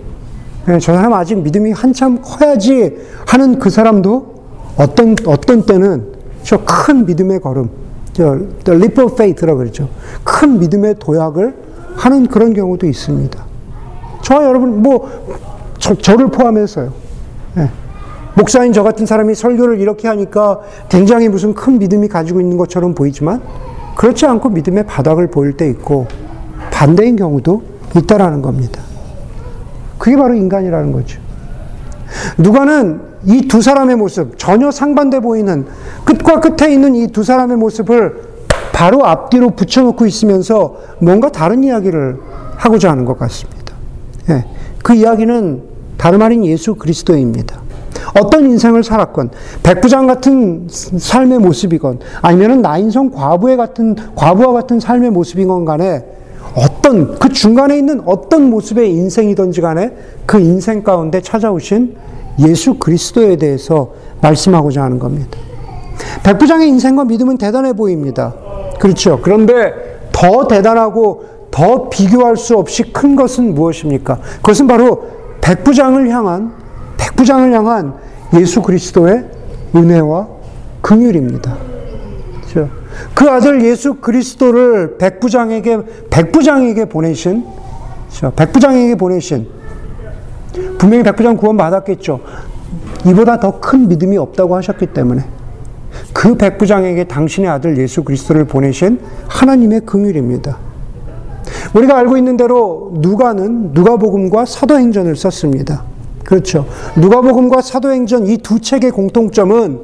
예, 0.69 0.79
저 0.79 0.93
사람 0.93 1.13
아직 1.13 1.35
믿음이 1.37 1.71
한참 1.71 2.19
커야지 2.21 2.97
하는 3.27 3.59
그 3.59 3.69
사람도 3.69 4.41
어떤 4.75 5.15
어떤 5.27 5.65
때는 5.65 6.07
저 6.43 6.57
큰 6.65 7.05
믿음의 7.05 7.39
걸음, 7.41 7.69
저 8.13 8.39
leap 8.67 8.99
of 9.01 9.13
faith라고 9.13 9.59
그러죠. 9.59 9.87
큰 10.23 10.57
믿음의 10.59 10.95
도약을 10.97 11.53
하는 11.95 12.25
그런 12.25 12.53
경우도 12.53 12.87
있습니다. 12.87 13.45
저와 14.23 14.45
여러분 14.45 14.81
뭐 14.81 15.07
저, 15.91 15.95
저를 15.95 16.27
포함해서요. 16.27 16.93
네. 17.55 17.69
목사인 18.35 18.71
저 18.71 18.83
같은 18.83 19.05
사람이 19.05 19.35
설교를 19.35 19.79
이렇게 19.79 20.07
하니까 20.07 20.61
굉장히 20.87 21.27
무슨 21.27 21.53
큰 21.53 21.79
믿음이 21.79 22.07
가지고 22.07 22.39
있는 22.39 22.55
것처럼 22.57 22.95
보이지만 22.95 23.41
그렇지 23.97 24.25
않고 24.25 24.49
믿음의 24.49 24.85
바닥을 24.85 25.27
보일 25.27 25.57
때 25.57 25.69
있고 25.69 26.07
반대인 26.71 27.17
경우도 27.17 27.63
있다라는 27.97 28.41
겁니다. 28.41 28.81
그게 29.97 30.15
바로 30.15 30.33
인간이라는 30.33 30.91
거죠. 30.93 31.19
누가는 32.37 33.11
이 33.25 33.47
두 33.47 33.61
사람의 33.61 33.97
모습, 33.97 34.39
전혀 34.39 34.71
상반돼 34.71 35.19
보이는 35.19 35.65
끝과 36.05 36.39
끝에 36.39 36.73
있는 36.73 36.95
이 36.95 37.07
두 37.07 37.23
사람의 37.23 37.57
모습을 37.57 38.31
바로 38.71 39.05
앞뒤로 39.05 39.51
붙여놓고 39.51 40.05
있으면서 40.05 40.77
뭔가 40.99 41.29
다른 41.29 41.63
이야기를 41.63 42.17
하고자 42.55 42.89
하는 42.89 43.05
것 43.05 43.19
같습니다. 43.19 43.75
예, 44.29 44.45
그 44.81 44.93
이야기는 44.93 45.70
다름 46.01 46.23
아닌 46.23 46.43
예수 46.45 46.73
그리스도입니다. 46.73 47.61
어떤 48.19 48.45
인생을 48.45 48.83
살았건, 48.83 49.29
백부장 49.61 50.07
같은 50.07 50.67
삶의 50.67 51.37
모습이건, 51.37 51.99
아니면 52.23 52.63
나인성 52.63 53.11
과부의 53.11 53.55
같은, 53.55 53.95
과부와 54.15 54.51
같은 54.53 54.79
삶의 54.79 55.11
모습이건 55.11 55.63
간에, 55.63 56.03
어떤, 56.55 57.19
그 57.19 57.29
중간에 57.29 57.77
있는 57.77 58.01
어떤 58.07 58.49
모습의 58.49 58.89
인생이든지 58.89 59.61
간에 59.61 59.91
그 60.25 60.39
인생 60.39 60.81
가운데 60.81 61.21
찾아오신 61.21 61.95
예수 62.39 62.73
그리스도에 62.79 63.35
대해서 63.35 63.91
말씀하고자 64.21 64.81
하는 64.81 64.97
겁니다. 64.97 65.37
백부장의 66.23 66.67
인생과 66.67 67.05
믿음은 67.05 67.37
대단해 67.37 67.73
보입니다. 67.73 68.33
그렇죠. 68.79 69.19
그런데 69.21 69.99
더 70.11 70.47
대단하고 70.47 71.25
더 71.51 71.89
비교할 71.89 72.37
수 72.37 72.57
없이 72.57 72.91
큰 72.91 73.15
것은 73.15 73.53
무엇입니까? 73.53 74.17
그것은 74.37 74.65
바로 74.65 75.20
백부장을 75.41 76.09
향한 76.09 76.53
백부장을 76.97 77.51
향한 77.53 77.95
예수 78.35 78.61
그리스도의 78.61 79.25
은혜와 79.75 80.27
긍휼입니다. 80.81 81.57
그렇죠? 82.49 82.69
그 83.13 83.29
아들 83.29 83.63
예수 83.63 83.95
그리스도를 83.95 84.97
백부장에게 84.97 85.79
백부장에게 86.09 86.85
보내신 86.85 87.45
그렇죠? 88.09 88.31
백부장에게 88.35 88.95
보내신 88.95 89.47
분명히 90.77 91.03
백부장 91.03 91.37
구원 91.37 91.57
받았겠죠. 91.57 92.19
이보다 93.05 93.39
더 93.39 93.59
큰 93.59 93.87
믿음이 93.87 94.17
없다고 94.17 94.55
하셨기 94.57 94.87
때문에 94.87 95.23
그 96.13 96.35
백부장에게 96.35 97.05
당신의 97.05 97.49
아들 97.49 97.77
예수 97.77 98.03
그리스도를 98.03 98.45
보내신 98.45 98.99
하나님의 99.27 99.81
긍휼입니다. 99.81 100.57
우리가 101.73 101.97
알고 101.97 102.17
있는 102.17 102.37
대로 102.37 102.91
누가는 102.95 103.71
누가복음과 103.73 104.45
사도행전을 104.45 105.15
썼습니다. 105.15 105.83
그렇죠. 106.23 106.65
누가복음과 106.97 107.61
사도행전 107.61 108.27
이 108.27 108.37
두 108.37 108.59
책의 108.59 108.91
공통점은 108.91 109.79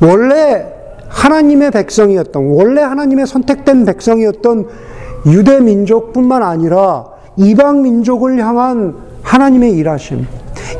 원래 0.00 0.66
하나님의 1.08 1.70
백성이었던 1.70 2.46
원래 2.46 2.82
하나님의 2.82 3.26
선택된 3.26 3.84
백성이었던 3.84 4.66
유대 5.26 5.60
민족뿐만 5.60 6.42
아니라 6.42 7.06
이방 7.36 7.82
민족을 7.82 8.38
향한 8.44 8.96
하나님의 9.22 9.72
일하심, 9.72 10.26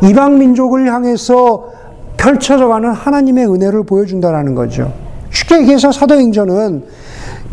이방 0.03 0.39
민족을 0.39 0.93
향해서 0.93 1.71
펼쳐져가는 2.17 2.91
하나님의 2.91 3.47
은혜를 3.47 3.85
보여준다라는 3.85 4.55
거죠. 4.55 4.93
쉽게 5.31 5.61
얘기해서 5.61 5.93
사도행전은 5.93 6.85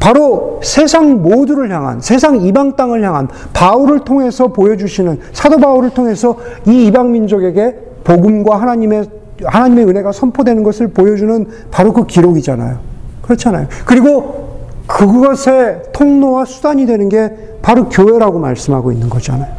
바로 0.01 0.59
세상 0.63 1.21
모두를 1.21 1.71
향한 1.71 2.01
세상 2.01 2.41
이방 2.41 2.75
땅을 2.75 3.03
향한 3.03 3.27
바울을 3.53 3.99
통해서 3.99 4.47
보여주시는 4.47 5.19
사도 5.31 5.57
바울을 5.59 5.91
통해서 5.91 6.37
이 6.65 6.87
이방 6.87 7.11
민족에게 7.11 7.75
복음과 8.03 8.59
하나님의 8.59 9.05
하나님의 9.43 9.85
은혜가 9.85 10.11
선포되는 10.11 10.63
것을 10.63 10.87
보여주는 10.87 11.47
바로 11.69 11.93
그 11.93 12.07
기록이잖아요. 12.07 12.79
그렇잖아요. 13.21 13.67
그리고 13.85 14.61
그것의 14.87 15.83
통로와 15.93 16.45
수단이 16.45 16.87
되는 16.87 17.07
게 17.07 17.31
바로 17.61 17.87
교회라고 17.87 18.39
말씀하고 18.39 18.91
있는 18.91 19.07
거잖아요. 19.07 19.51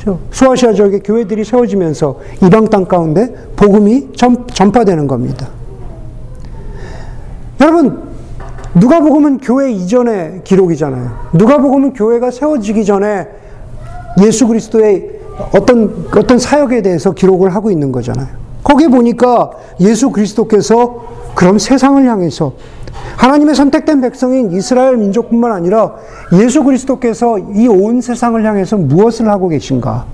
그렇죠? 0.00 0.20
수아시아 0.32 0.72
지역에 0.72 0.98
교회들이 0.98 1.44
세워지면서 1.44 2.18
이방 2.44 2.70
땅 2.70 2.84
가운데 2.86 3.32
복음이 3.54 4.14
전, 4.16 4.46
전파되는 4.48 5.06
겁니다. 5.06 5.48
여러분, 7.60 8.13
누가복음은 8.76 9.38
교회 9.38 9.70
이전의 9.70 10.40
기록이잖아요. 10.44 11.10
누가복음은 11.34 11.92
교회가 11.92 12.30
세워지기 12.30 12.84
전에 12.84 13.28
예수 14.22 14.46
그리스도의 14.48 15.10
어떤 15.54 16.06
어떤 16.16 16.38
사역에 16.38 16.82
대해서 16.82 17.12
기록을 17.12 17.54
하고 17.54 17.70
있는 17.70 17.92
거잖아요. 17.92 18.26
거기 18.62 18.88
보니까 18.88 19.50
예수 19.80 20.10
그리스도께서 20.10 21.04
그럼 21.34 21.58
세상을 21.58 22.04
향해서 22.04 22.52
하나님의 23.16 23.54
선택된 23.54 24.00
백성인 24.00 24.52
이스라엘 24.52 24.96
민족뿐만 24.96 25.52
아니라 25.52 25.94
예수 26.40 26.62
그리스도께서 26.64 27.38
이 27.54 27.68
온 27.68 28.00
세상을 28.00 28.42
향해서 28.44 28.76
무엇을 28.76 29.28
하고 29.28 29.48
계신가? 29.48 30.04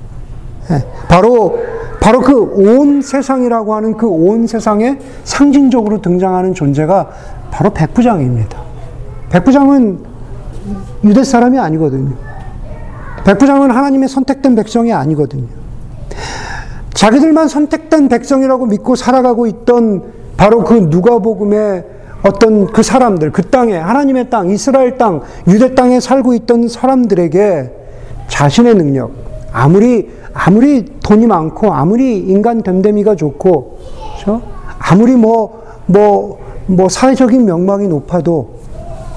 예, 0.71 0.85
바로 1.09 1.59
바로 2.01 2.21
그 2.21 2.35
온 2.35 3.03
세상이라고 3.03 3.75
하는 3.75 3.97
그 3.97 4.07
온 4.09 4.47
세상에 4.47 4.99
상징적으로 5.25 6.01
등장하는 6.01 6.55
존재가 6.55 7.11
바로 7.51 7.71
백부장입니다. 7.71 8.59
백부장은 9.31 9.99
유대 11.05 11.25
사람이 11.25 11.59
아니거든요. 11.59 12.15
백부장은 13.25 13.71
하나님의 13.71 14.09
선택된 14.09 14.55
백성이 14.55 14.93
아니거든요. 14.93 15.47
자기들만 16.95 17.49
선택된 17.49 18.09
백성이라고 18.09 18.67
믿고 18.67 18.97
살아가고 18.97 19.47
있던 19.47 20.03
바로 20.37 20.65
그 20.65 20.75
누가복음의 20.75 21.85
어떤 22.23 22.67
그 22.67 22.83
사람들, 22.83 23.33
그 23.33 23.43
땅에 23.49 23.77
하나님의 23.77 24.29
땅, 24.29 24.51
이스라엘 24.51 24.99
땅, 24.99 25.23
유대 25.49 25.75
땅에 25.75 26.01
살고 26.01 26.35
있던 26.35 26.69
사람들에게 26.69 27.73
자신의 28.29 28.75
능력, 28.75 29.13
아무리 29.53 30.11
아무리 30.33 30.85
돈이 31.03 31.27
많고 31.27 31.73
아무리 31.73 32.19
인간 32.19 32.63
됨됨이가 32.63 33.17
좋고, 33.17 33.79
그렇죠? 34.15 34.43
아무리 34.79 35.17
뭐 35.17 35.61
뭐, 35.91 36.39
뭐 36.67 36.89
사회적인 36.89 37.45
명망이 37.45 37.89
높아도 37.89 38.61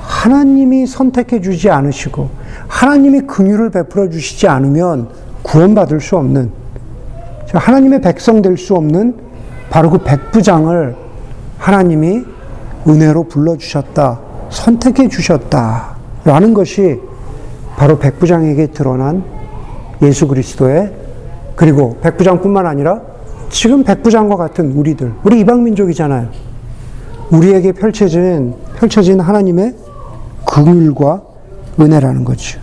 하나님이 0.01 0.87
선택해 0.87 1.41
주지 1.41 1.69
않으시고 1.69 2.29
하나님이 2.67 3.21
긍휼을 3.21 3.69
베풀어 3.69 4.09
주시지 4.09 4.47
않으면 4.47 5.09
구원받을 5.43 5.99
수 6.01 6.17
없는 6.17 6.51
하나님의 7.53 8.01
백성 8.01 8.41
될 8.41 8.57
수 8.57 8.75
없는 8.75 9.15
바로 9.69 9.89
그 9.89 9.99
백부장을 9.99 10.95
하나님이 11.57 12.23
은혜로 12.87 13.23
불러 13.23 13.57
주셨다. 13.57 14.19
선택해 14.49 15.07
주셨다. 15.07 15.95
라는 16.25 16.53
것이 16.53 16.99
바로 17.75 17.97
백부장에게 17.97 18.67
드러난 18.67 19.23
예수 20.01 20.27
그리스도의 20.27 20.93
그리고 21.55 21.97
백부장뿐만 22.01 22.65
아니라 22.65 23.01
지금 23.49 23.83
백부장과 23.83 24.35
같은 24.35 24.73
우리들, 24.73 25.13
우리 25.23 25.39
이방 25.39 25.63
민족이잖아요. 25.63 26.27
우리에게 27.31 27.71
펼쳐진 27.71 28.55
펼쳐진 28.75 29.19
하나님의 29.19 29.75
긍휼과 30.45 31.21
은혜라는 31.79 32.23
거죠. 32.23 32.59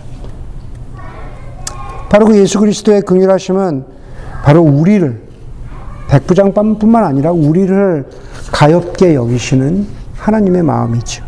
바로 2.09 2.25
그 2.25 2.37
예수 2.37 2.59
그리스도의 2.59 3.01
긍휼하심은 3.01 3.85
바로 4.43 4.61
우리를 4.61 5.21
백부장뿐만 6.09 7.03
아니라 7.05 7.31
우리를 7.31 8.05
가엽게 8.51 9.15
여기시는 9.15 9.87
하나님의 10.17 10.63
마음이죠. 10.63 11.23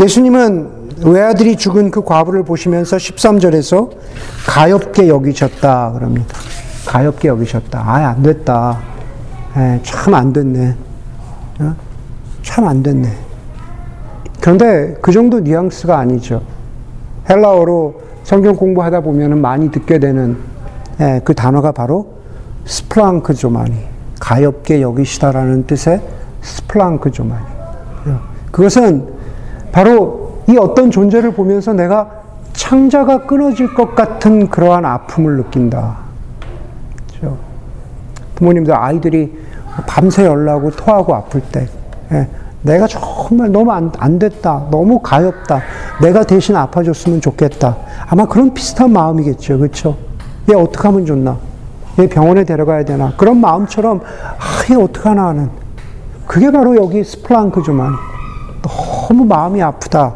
예수님은 0.00 0.80
외아들이 1.04 1.56
죽은 1.56 1.90
그 1.90 2.02
과부를 2.04 2.44
보시면서 2.44 2.96
13절에서 2.96 3.90
가엽게 4.46 5.08
여기셨다 5.08 5.92
그럽니다. 5.92 6.34
가엽게 6.86 7.28
여기셨다. 7.28 7.80
아, 7.80 8.08
안 8.10 8.22
됐다. 8.22 8.78
참 9.82 10.14
안 10.14 10.32
됐네. 10.32 10.74
어? 11.60 11.74
참안 12.42 12.82
됐네. 12.82 13.08
그런데 14.40 14.96
그 15.02 15.12
정도 15.12 15.40
뉘앙스가 15.40 15.98
아니죠. 15.98 16.42
헬라어로 17.28 18.00
성경 18.24 18.56
공부하다 18.56 19.00
보면 19.02 19.40
많이 19.40 19.70
듣게 19.70 19.98
되는 19.98 20.36
그 21.24 21.34
단어가 21.34 21.72
바로 21.72 22.14
스플랑크조마니, 22.64 23.74
가엽게 24.18 24.80
여기시다라는 24.82 25.66
뜻의 25.66 26.00
스플랑크조마니. 26.40 27.44
그것은 28.50 29.06
바로 29.72 30.42
이 30.48 30.56
어떤 30.58 30.90
존재를 30.90 31.32
보면서 31.34 31.72
내가 31.72 32.10
창자가 32.52 33.26
끊어질 33.26 33.74
것 33.74 33.94
같은 33.94 34.48
그러한 34.48 34.84
아픔을 34.84 35.36
느낀다. 35.36 35.98
그렇죠? 37.08 37.36
부모님들 38.34 38.74
아이들이 38.74 39.38
밤새 39.86 40.24
열나고 40.24 40.70
토하고 40.72 41.14
아플 41.14 41.40
때 41.40 41.68
예, 42.12 42.28
내가 42.62 42.86
정말 42.86 43.50
너무 43.50 43.72
안, 43.72 43.90
안 43.98 44.18
됐다. 44.18 44.66
너무 44.70 45.00
가엽다. 45.00 45.62
내가 46.02 46.24
대신 46.24 46.56
아파줬으면 46.56 47.20
좋겠다. 47.20 47.76
아마 48.08 48.26
그런 48.26 48.52
비슷한 48.52 48.92
마음이겠죠. 48.92 49.58
그렇죠? 49.58 49.96
얘 50.50 50.54
어떻게 50.54 50.88
하면 50.88 51.06
좋나? 51.06 51.38
얘 51.98 52.08
병원에 52.08 52.44
데려가야 52.44 52.84
되나? 52.84 53.12
그런 53.16 53.40
마음처럼 53.40 54.00
아, 54.02 54.72
얘 54.72 54.76
어떡하나 54.76 55.28
하는 55.28 55.50
그게 56.26 56.50
바로 56.50 56.76
여기 56.76 57.02
스플랑크조만 57.02 57.92
너무 58.62 59.24
마음이 59.24 59.62
아프다. 59.62 60.14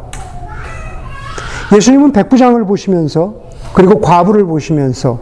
예수님은 1.73 2.11
백부장을 2.11 2.65
보시면서 2.65 3.33
그리고 3.73 3.99
과부를 3.99 4.45
보시면서 4.45 5.19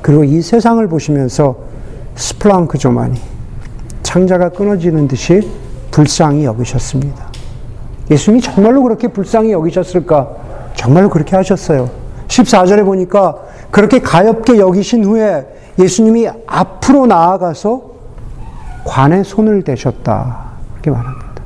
그리고 0.00 0.24
이 0.24 0.40
세상을 0.40 0.86
보시면서 0.88 1.56
스플랑크조만이 2.14 3.31
창자가 4.12 4.50
끊어지는 4.50 5.08
듯이 5.08 5.50
불쌍히 5.90 6.44
여기셨습니다. 6.44 7.28
예수님이 8.10 8.42
정말로 8.42 8.82
그렇게 8.82 9.08
불쌍히 9.08 9.52
여기셨을까? 9.52 10.28
정말로 10.74 11.08
그렇게 11.08 11.34
하셨어요. 11.34 11.88
14절에 12.28 12.84
보니까 12.84 13.38
그렇게 13.70 14.00
가엽게 14.00 14.58
여기신 14.58 15.06
후에 15.06 15.46
예수님이 15.78 16.28
앞으로 16.46 17.06
나아가서 17.06 17.84
관에 18.84 19.22
손을 19.22 19.62
대셨다. 19.62 20.40
이렇게 20.74 20.90
말합니다. 20.90 21.42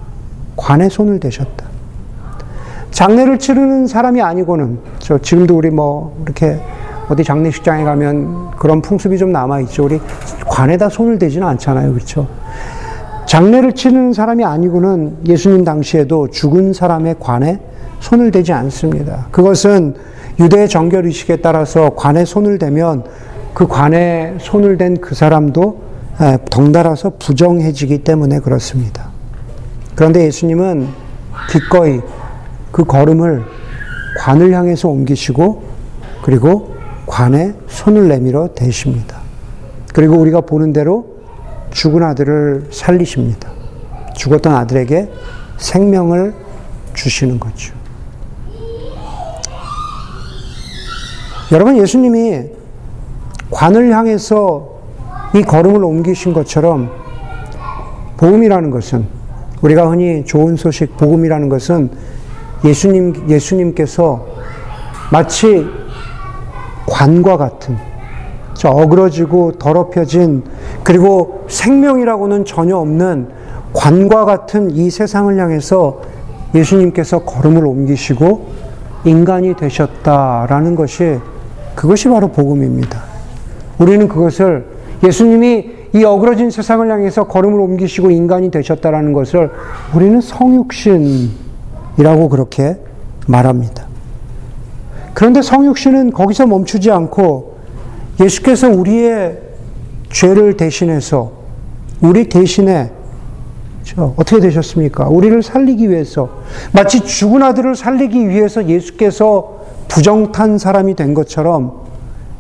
관에 0.56 0.88
손을 0.88 1.20
대셨다. 1.20 1.66
장례를 2.90 3.38
치르는 3.38 3.86
사람이 3.86 4.20
아니고는 4.20 4.80
저 4.98 5.18
지금도 5.18 5.56
우리 5.56 5.70
뭐 5.70 6.16
이렇게 6.24 6.60
어디 7.08 7.22
장례식장에 7.22 7.84
가면 7.84 8.56
그런 8.56 8.82
풍습이 8.82 9.18
좀 9.18 9.30
남아 9.30 9.60
있죠. 9.60 9.84
우리 9.84 10.00
관에다 10.48 10.88
손을 10.88 11.20
대지는 11.20 11.46
않잖아요. 11.46 11.92
그렇죠? 11.92 12.26
장례를 13.26 13.72
치르는 13.72 14.12
사람이 14.12 14.44
아니고는 14.44 15.18
예수님 15.26 15.64
당시에도 15.64 16.28
죽은 16.30 16.72
사람의 16.72 17.16
관에 17.18 17.60
손을 18.00 18.30
대지 18.30 18.52
않습니다. 18.52 19.26
그것은 19.32 19.94
유대 20.38 20.66
정결 20.66 21.06
의식에 21.06 21.36
따라서 21.36 21.94
관에 21.96 22.24
손을 22.24 22.58
대면 22.58 23.04
그 23.52 23.66
관에 23.66 24.34
손을 24.38 24.76
댄 24.76 24.96
그 25.00 25.14
사람도 25.14 25.86
덩달아서 26.50 27.14
부정해지기 27.18 28.04
때문에 28.04 28.40
그렇습니다. 28.40 29.08
그런데 29.94 30.24
예수님은 30.26 30.88
기꺼이 31.50 32.00
그 32.70 32.84
걸음을 32.84 33.44
관을 34.18 34.52
향해서 34.52 34.88
옮기시고 34.88 35.62
그리고 36.22 36.74
관에 37.06 37.54
손을 37.66 38.08
내밀어 38.08 38.50
대십니다. 38.54 39.18
그리고 39.94 40.16
우리가 40.16 40.42
보는 40.42 40.72
대로 40.72 41.15
죽은 41.76 42.02
아들을 42.02 42.68
살리십니다. 42.70 43.50
죽었던 44.14 44.54
아들에게 44.54 45.12
생명을 45.58 46.34
주시는 46.94 47.38
거죠. 47.38 47.74
여러분, 51.52 51.76
예수님이 51.76 52.46
관을 53.50 53.94
향해서 53.94 54.80
이 55.34 55.42
걸음을 55.42 55.84
옮기신 55.84 56.32
것처럼 56.32 56.90
복음이라는 58.16 58.70
것은 58.70 59.06
우리가 59.60 59.90
흔히 59.90 60.24
좋은 60.24 60.56
소식, 60.56 60.96
복음이라는 60.96 61.50
것은 61.50 61.90
예수님, 62.64 63.28
예수님께서 63.28 64.26
마치 65.12 65.66
관과 66.86 67.36
같은 67.36 67.76
어그러지고 68.64 69.52
더럽혀진 69.52 70.42
그리고 70.86 71.44
생명이라고는 71.48 72.44
전혀 72.44 72.76
없는 72.76 73.26
관과 73.72 74.24
같은 74.24 74.70
이 74.70 74.88
세상을 74.88 75.36
향해서 75.36 76.00
예수님께서 76.54 77.24
걸음을 77.24 77.66
옮기시고 77.66 78.46
인간이 79.04 79.56
되셨다라는 79.56 80.76
것이 80.76 81.18
그것이 81.74 82.08
바로 82.08 82.28
복음입니다. 82.28 83.02
우리는 83.80 84.06
그것을 84.06 84.64
예수님이 85.02 85.70
이 85.92 86.04
어그러진 86.04 86.52
세상을 86.52 86.88
향해서 86.88 87.24
걸음을 87.24 87.58
옮기시고 87.58 88.12
인간이 88.12 88.52
되셨다라는 88.52 89.12
것을 89.12 89.50
우리는 89.92 90.20
성육신이라고 90.20 92.28
그렇게 92.30 92.76
말합니다. 93.26 93.88
그런데 95.14 95.42
성육신은 95.42 96.12
거기서 96.12 96.46
멈추지 96.46 96.92
않고 96.92 97.56
예수께서 98.20 98.68
우리의 98.68 99.45
죄를 100.16 100.56
대신해서 100.56 101.30
우리 102.00 102.30
대신에 102.30 102.90
어떻게 104.16 104.40
되셨습니까? 104.40 105.08
우리를 105.08 105.42
살리기 105.42 105.90
위해서 105.90 106.30
마치 106.72 107.00
죽은 107.00 107.42
아들을 107.42 107.76
살리기 107.76 108.30
위해서 108.30 108.66
예수께서 108.66 109.58
부정탄 109.88 110.56
사람이 110.56 110.94
된 110.94 111.12
것처럼 111.12 111.82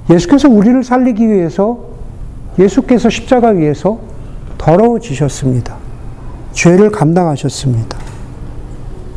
예수께서 0.08 0.48
우리를 0.48 0.82
살리기 0.84 1.28
위해서 1.28 1.80
예수께서 2.58 3.10
십자가 3.10 3.48
위에서 3.48 3.98
더러워지셨습니다. 4.56 5.76
죄를 6.52 6.90
감당하셨습니다. 6.90 7.98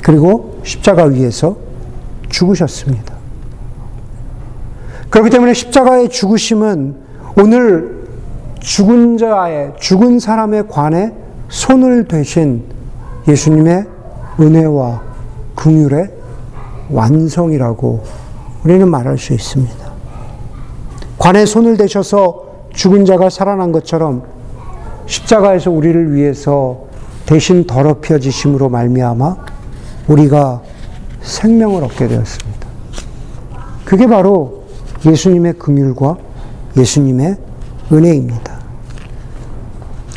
그리고 0.04 0.60
십자가 0.64 1.06
위에서 1.06 1.56
죽으셨습니다. 2.28 3.16
그렇기 5.10 5.30
때문에 5.30 5.54
십자가의 5.54 6.10
죽으심은 6.10 6.96
오늘 7.38 7.99
죽은 8.60 9.18
자의, 9.18 9.72
죽은 9.80 10.20
사람의 10.20 10.68
관에 10.68 11.14
손을 11.48 12.08
대신 12.08 12.64
예수님의 13.28 13.86
은혜와 14.40 15.02
긍휼의 15.56 16.10
완성이라고 16.90 18.04
우리는 18.64 18.90
말할 18.90 19.18
수 19.18 19.34
있습니다. 19.34 19.90
관에 21.18 21.46
손을 21.46 21.78
대셔서 21.78 22.46
죽은 22.74 23.06
자가 23.06 23.30
살아난 23.30 23.72
것처럼 23.72 24.24
십자가에서 25.06 25.72
우리를 25.72 26.14
위해서 26.14 26.84
대신 27.26 27.66
더럽혀지심으로 27.66 28.70
말미암아 28.70 29.36
우리가 30.08 30.62
생명을 31.22 31.84
얻게 31.84 32.08
되었습니다. 32.08 32.68
그게 33.86 34.08
바로 34.08 34.64
예수님의 35.06 35.54
긍휼과 35.54 36.18
예수님의 36.78 37.49
은혜입니다. 37.92 38.60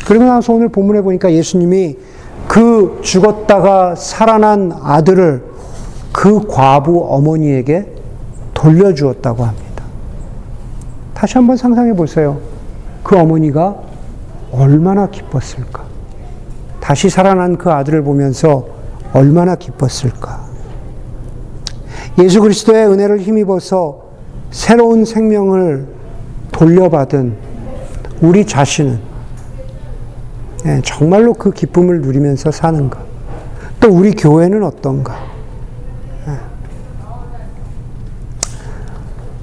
그러고 0.05 0.25
나서 0.25 0.53
오늘 0.53 0.69
본문에 0.69 1.01
보니까 1.01 1.31
예수님이 1.31 1.97
그 2.47 2.99
죽었다가 3.03 3.95
살아난 3.95 4.71
아들을 4.81 5.43
그 6.11 6.45
과부 6.47 7.07
어머니에게 7.09 7.87
돌려주었다고 8.53 9.43
합니다. 9.43 9.83
다시 11.13 11.35
한번 11.35 11.57
상상해 11.57 11.93
보세요. 11.93 12.39
그 13.01 13.17
어머니가 13.17 13.77
얼마나 14.51 15.09
기뻤을까? 15.09 15.83
다시 16.79 17.09
살아난 17.09 17.57
그 17.57 17.71
아들을 17.71 18.03
보면서 18.03 18.67
얼마나 19.13 19.55
기뻤을까? 19.55 20.41
예수 22.19 22.41
그리스도의 22.41 22.87
은혜를 22.87 23.19
힘입어서 23.19 24.03
새로운 24.51 25.05
생명을 25.05 25.87
돌려받은 26.51 27.35
우리 28.23 28.45
자신은 28.45 29.01
예, 30.65 30.81
정말로 30.81 31.33
그 31.33 31.51
기쁨을 31.51 32.01
누리면서 32.01 32.51
사는가? 32.51 33.03
또 33.81 33.89
우리 33.89 34.13
교회는 34.13 34.63
어떤가? 34.63 35.13
예. 36.29 36.37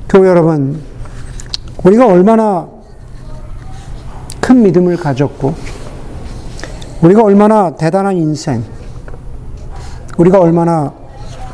교회 0.09 0.31
여러분, 0.31 0.81
우리가 1.85 2.07
얼마나 2.07 2.67
큰 4.41 4.63
믿음을 4.63 4.97
가졌고, 4.97 5.55
우리가 7.03 7.23
얼마나 7.23 7.77
대단한 7.77 8.17
인생, 8.17 8.65
우리가 10.17 10.41
얼마나 10.41 10.95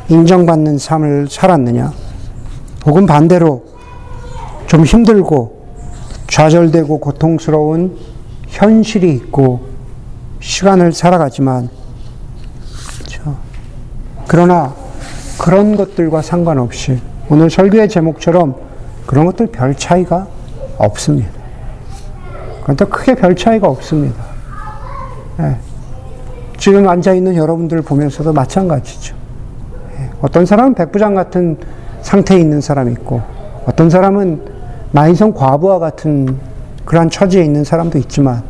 인정받는 0.07 0.77
삶을 0.77 1.27
살았느냐, 1.29 1.91
혹은 2.85 3.05
반대로 3.05 3.65
좀 4.67 4.85
힘들고 4.85 5.56
좌절되고 6.27 6.99
고통스러운 6.99 7.97
현실이 8.47 9.09
있고 9.13 9.67
시간을 10.39 10.93
살아가지만. 10.93 11.69
그러나 14.27 14.75
그런 15.39 15.77
것들과 15.77 16.21
상관없이 16.21 16.99
오늘 17.29 17.49
설교의 17.49 17.87
제목처럼 17.87 18.55
그런 19.05 19.25
것들 19.25 19.47
별 19.47 19.73
차이가 19.73 20.27
없습니다. 20.77 21.29
그런데 22.63 22.85
크게 22.85 23.15
별 23.15 23.35
차이가 23.35 23.69
없습니다. 23.69 24.21
네. 25.37 25.57
지금 26.57 26.89
앉아 26.89 27.13
있는 27.13 27.35
여러분들 27.35 27.81
보면서도 27.83 28.33
마찬가지죠. 28.33 29.15
네. 29.97 30.09
어떤 30.21 30.45
사람은 30.45 30.73
백부장 30.73 31.15
같은 31.15 31.57
상태에 32.01 32.37
있는 32.37 32.59
사람이 32.59 32.91
있고, 32.93 33.21
어떤 33.65 33.89
사람은 33.89 34.56
마이성 34.97 35.31
과부와 35.33 35.77
같은 35.77 36.39
그러한 36.83 37.11
처지에 37.11 37.45
있는 37.45 37.63
사람도 37.63 37.99
있지만, 37.99 38.41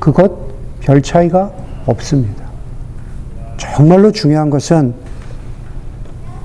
그것 0.00 0.32
별 0.80 1.00
차이가 1.00 1.52
없습니다. 1.86 2.42
정말로 3.56 4.10
중요한 4.10 4.50
것은 4.50 4.94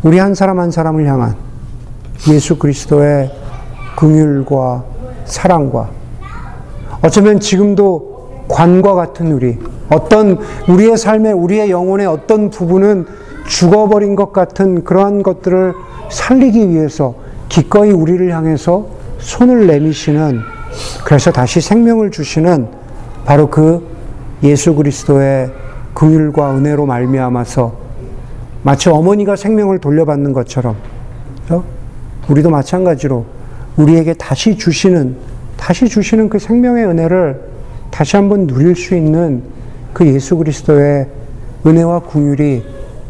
우리 0.04 0.20
한 0.20 0.36
사람 0.36 0.60
한 0.60 0.70
사람을 0.70 1.08
향한 1.08 1.36
예수 2.30 2.60
그리스도의 2.60 3.32
긍휼과 3.96 4.84
사랑과 5.26 5.90
어쩌면 7.02 7.40
지금도 7.40 8.46
관과 8.48 8.94
같은 8.94 9.32
우리 9.32 9.58
어떤 9.90 10.38
우리의 10.70 10.98
삶의 10.98 11.34
우리의 11.34 11.72
영혼의 11.72 12.06
어떤 12.06 12.52
부분은 12.52 13.08
죽어버린 13.48 14.16
것 14.16 14.32
같은 14.32 14.84
그러한 14.84 15.24
것들을 15.24 15.74
살리기 16.12 16.70
위해서 16.70 17.16
기꺼이 17.50 17.90
우리를 17.90 18.32
향해서 18.32 18.97
손을 19.20 19.68
내미시는 19.68 20.42
그래서 21.06 21.32
다시 21.32 21.62
생명을 21.62 22.12
주시는 22.12 22.68
바로 23.26 23.50
그 23.50 23.86
예수 24.44 24.76
그리스도의 24.76 25.52
긍휼과 25.94 26.58
은혜로 26.58 26.86
말미암아서 26.86 27.76
마치 28.64 28.90
어머니가 28.90 29.36
생명을 29.36 29.80
돌려받는 29.80 30.34
것처럼 30.34 30.76
우리도 32.30 32.50
마찬가지로 32.50 33.26
우리에게 33.78 34.14
다시 34.14 34.58
주시는, 34.58 35.16
다시 35.56 35.88
주시는 35.88 36.30
그 36.30 36.40
생명의 36.40 36.86
은혜를 36.86 37.42
다시 37.90 38.16
한번 38.16 38.48
누릴 38.48 38.76
수 38.76 38.96
있는 38.96 39.44
그 39.94 40.06
예수 40.06 40.36
그리스도의 40.38 41.08
은혜와 41.66 42.00
궁율이 42.00 42.64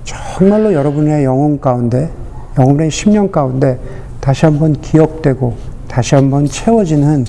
정말로 0.03 0.73
여러분의 0.73 1.23
영혼 1.23 1.59
가운데, 1.59 2.09
영혼의 2.57 2.91
심령 2.91 3.29
가운데 3.29 3.79
다시 4.21 4.45
한번 4.45 4.73
기억되고 4.73 5.55
다시 5.97 6.13
한번 6.13 6.45
채워지는 6.45 7.25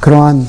그러한 0.00 0.46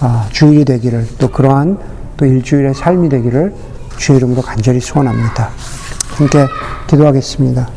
아, 0.00 0.26
주일이 0.32 0.64
되기를 0.64 1.06
또 1.18 1.30
그러한 1.30 1.78
또 2.16 2.26
일주일의 2.26 2.74
삶이 2.74 3.08
되기를 3.10 3.54
주의 3.96 4.18
이름으로 4.18 4.42
간절히 4.42 4.80
소원합니다. 4.80 5.50
함께 6.16 6.48
기도하겠습니다. 6.88 7.68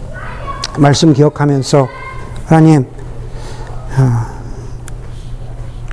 말씀 0.79 1.13
기억하면서 1.13 1.87
하나님 2.47 2.87
아, 3.97 4.36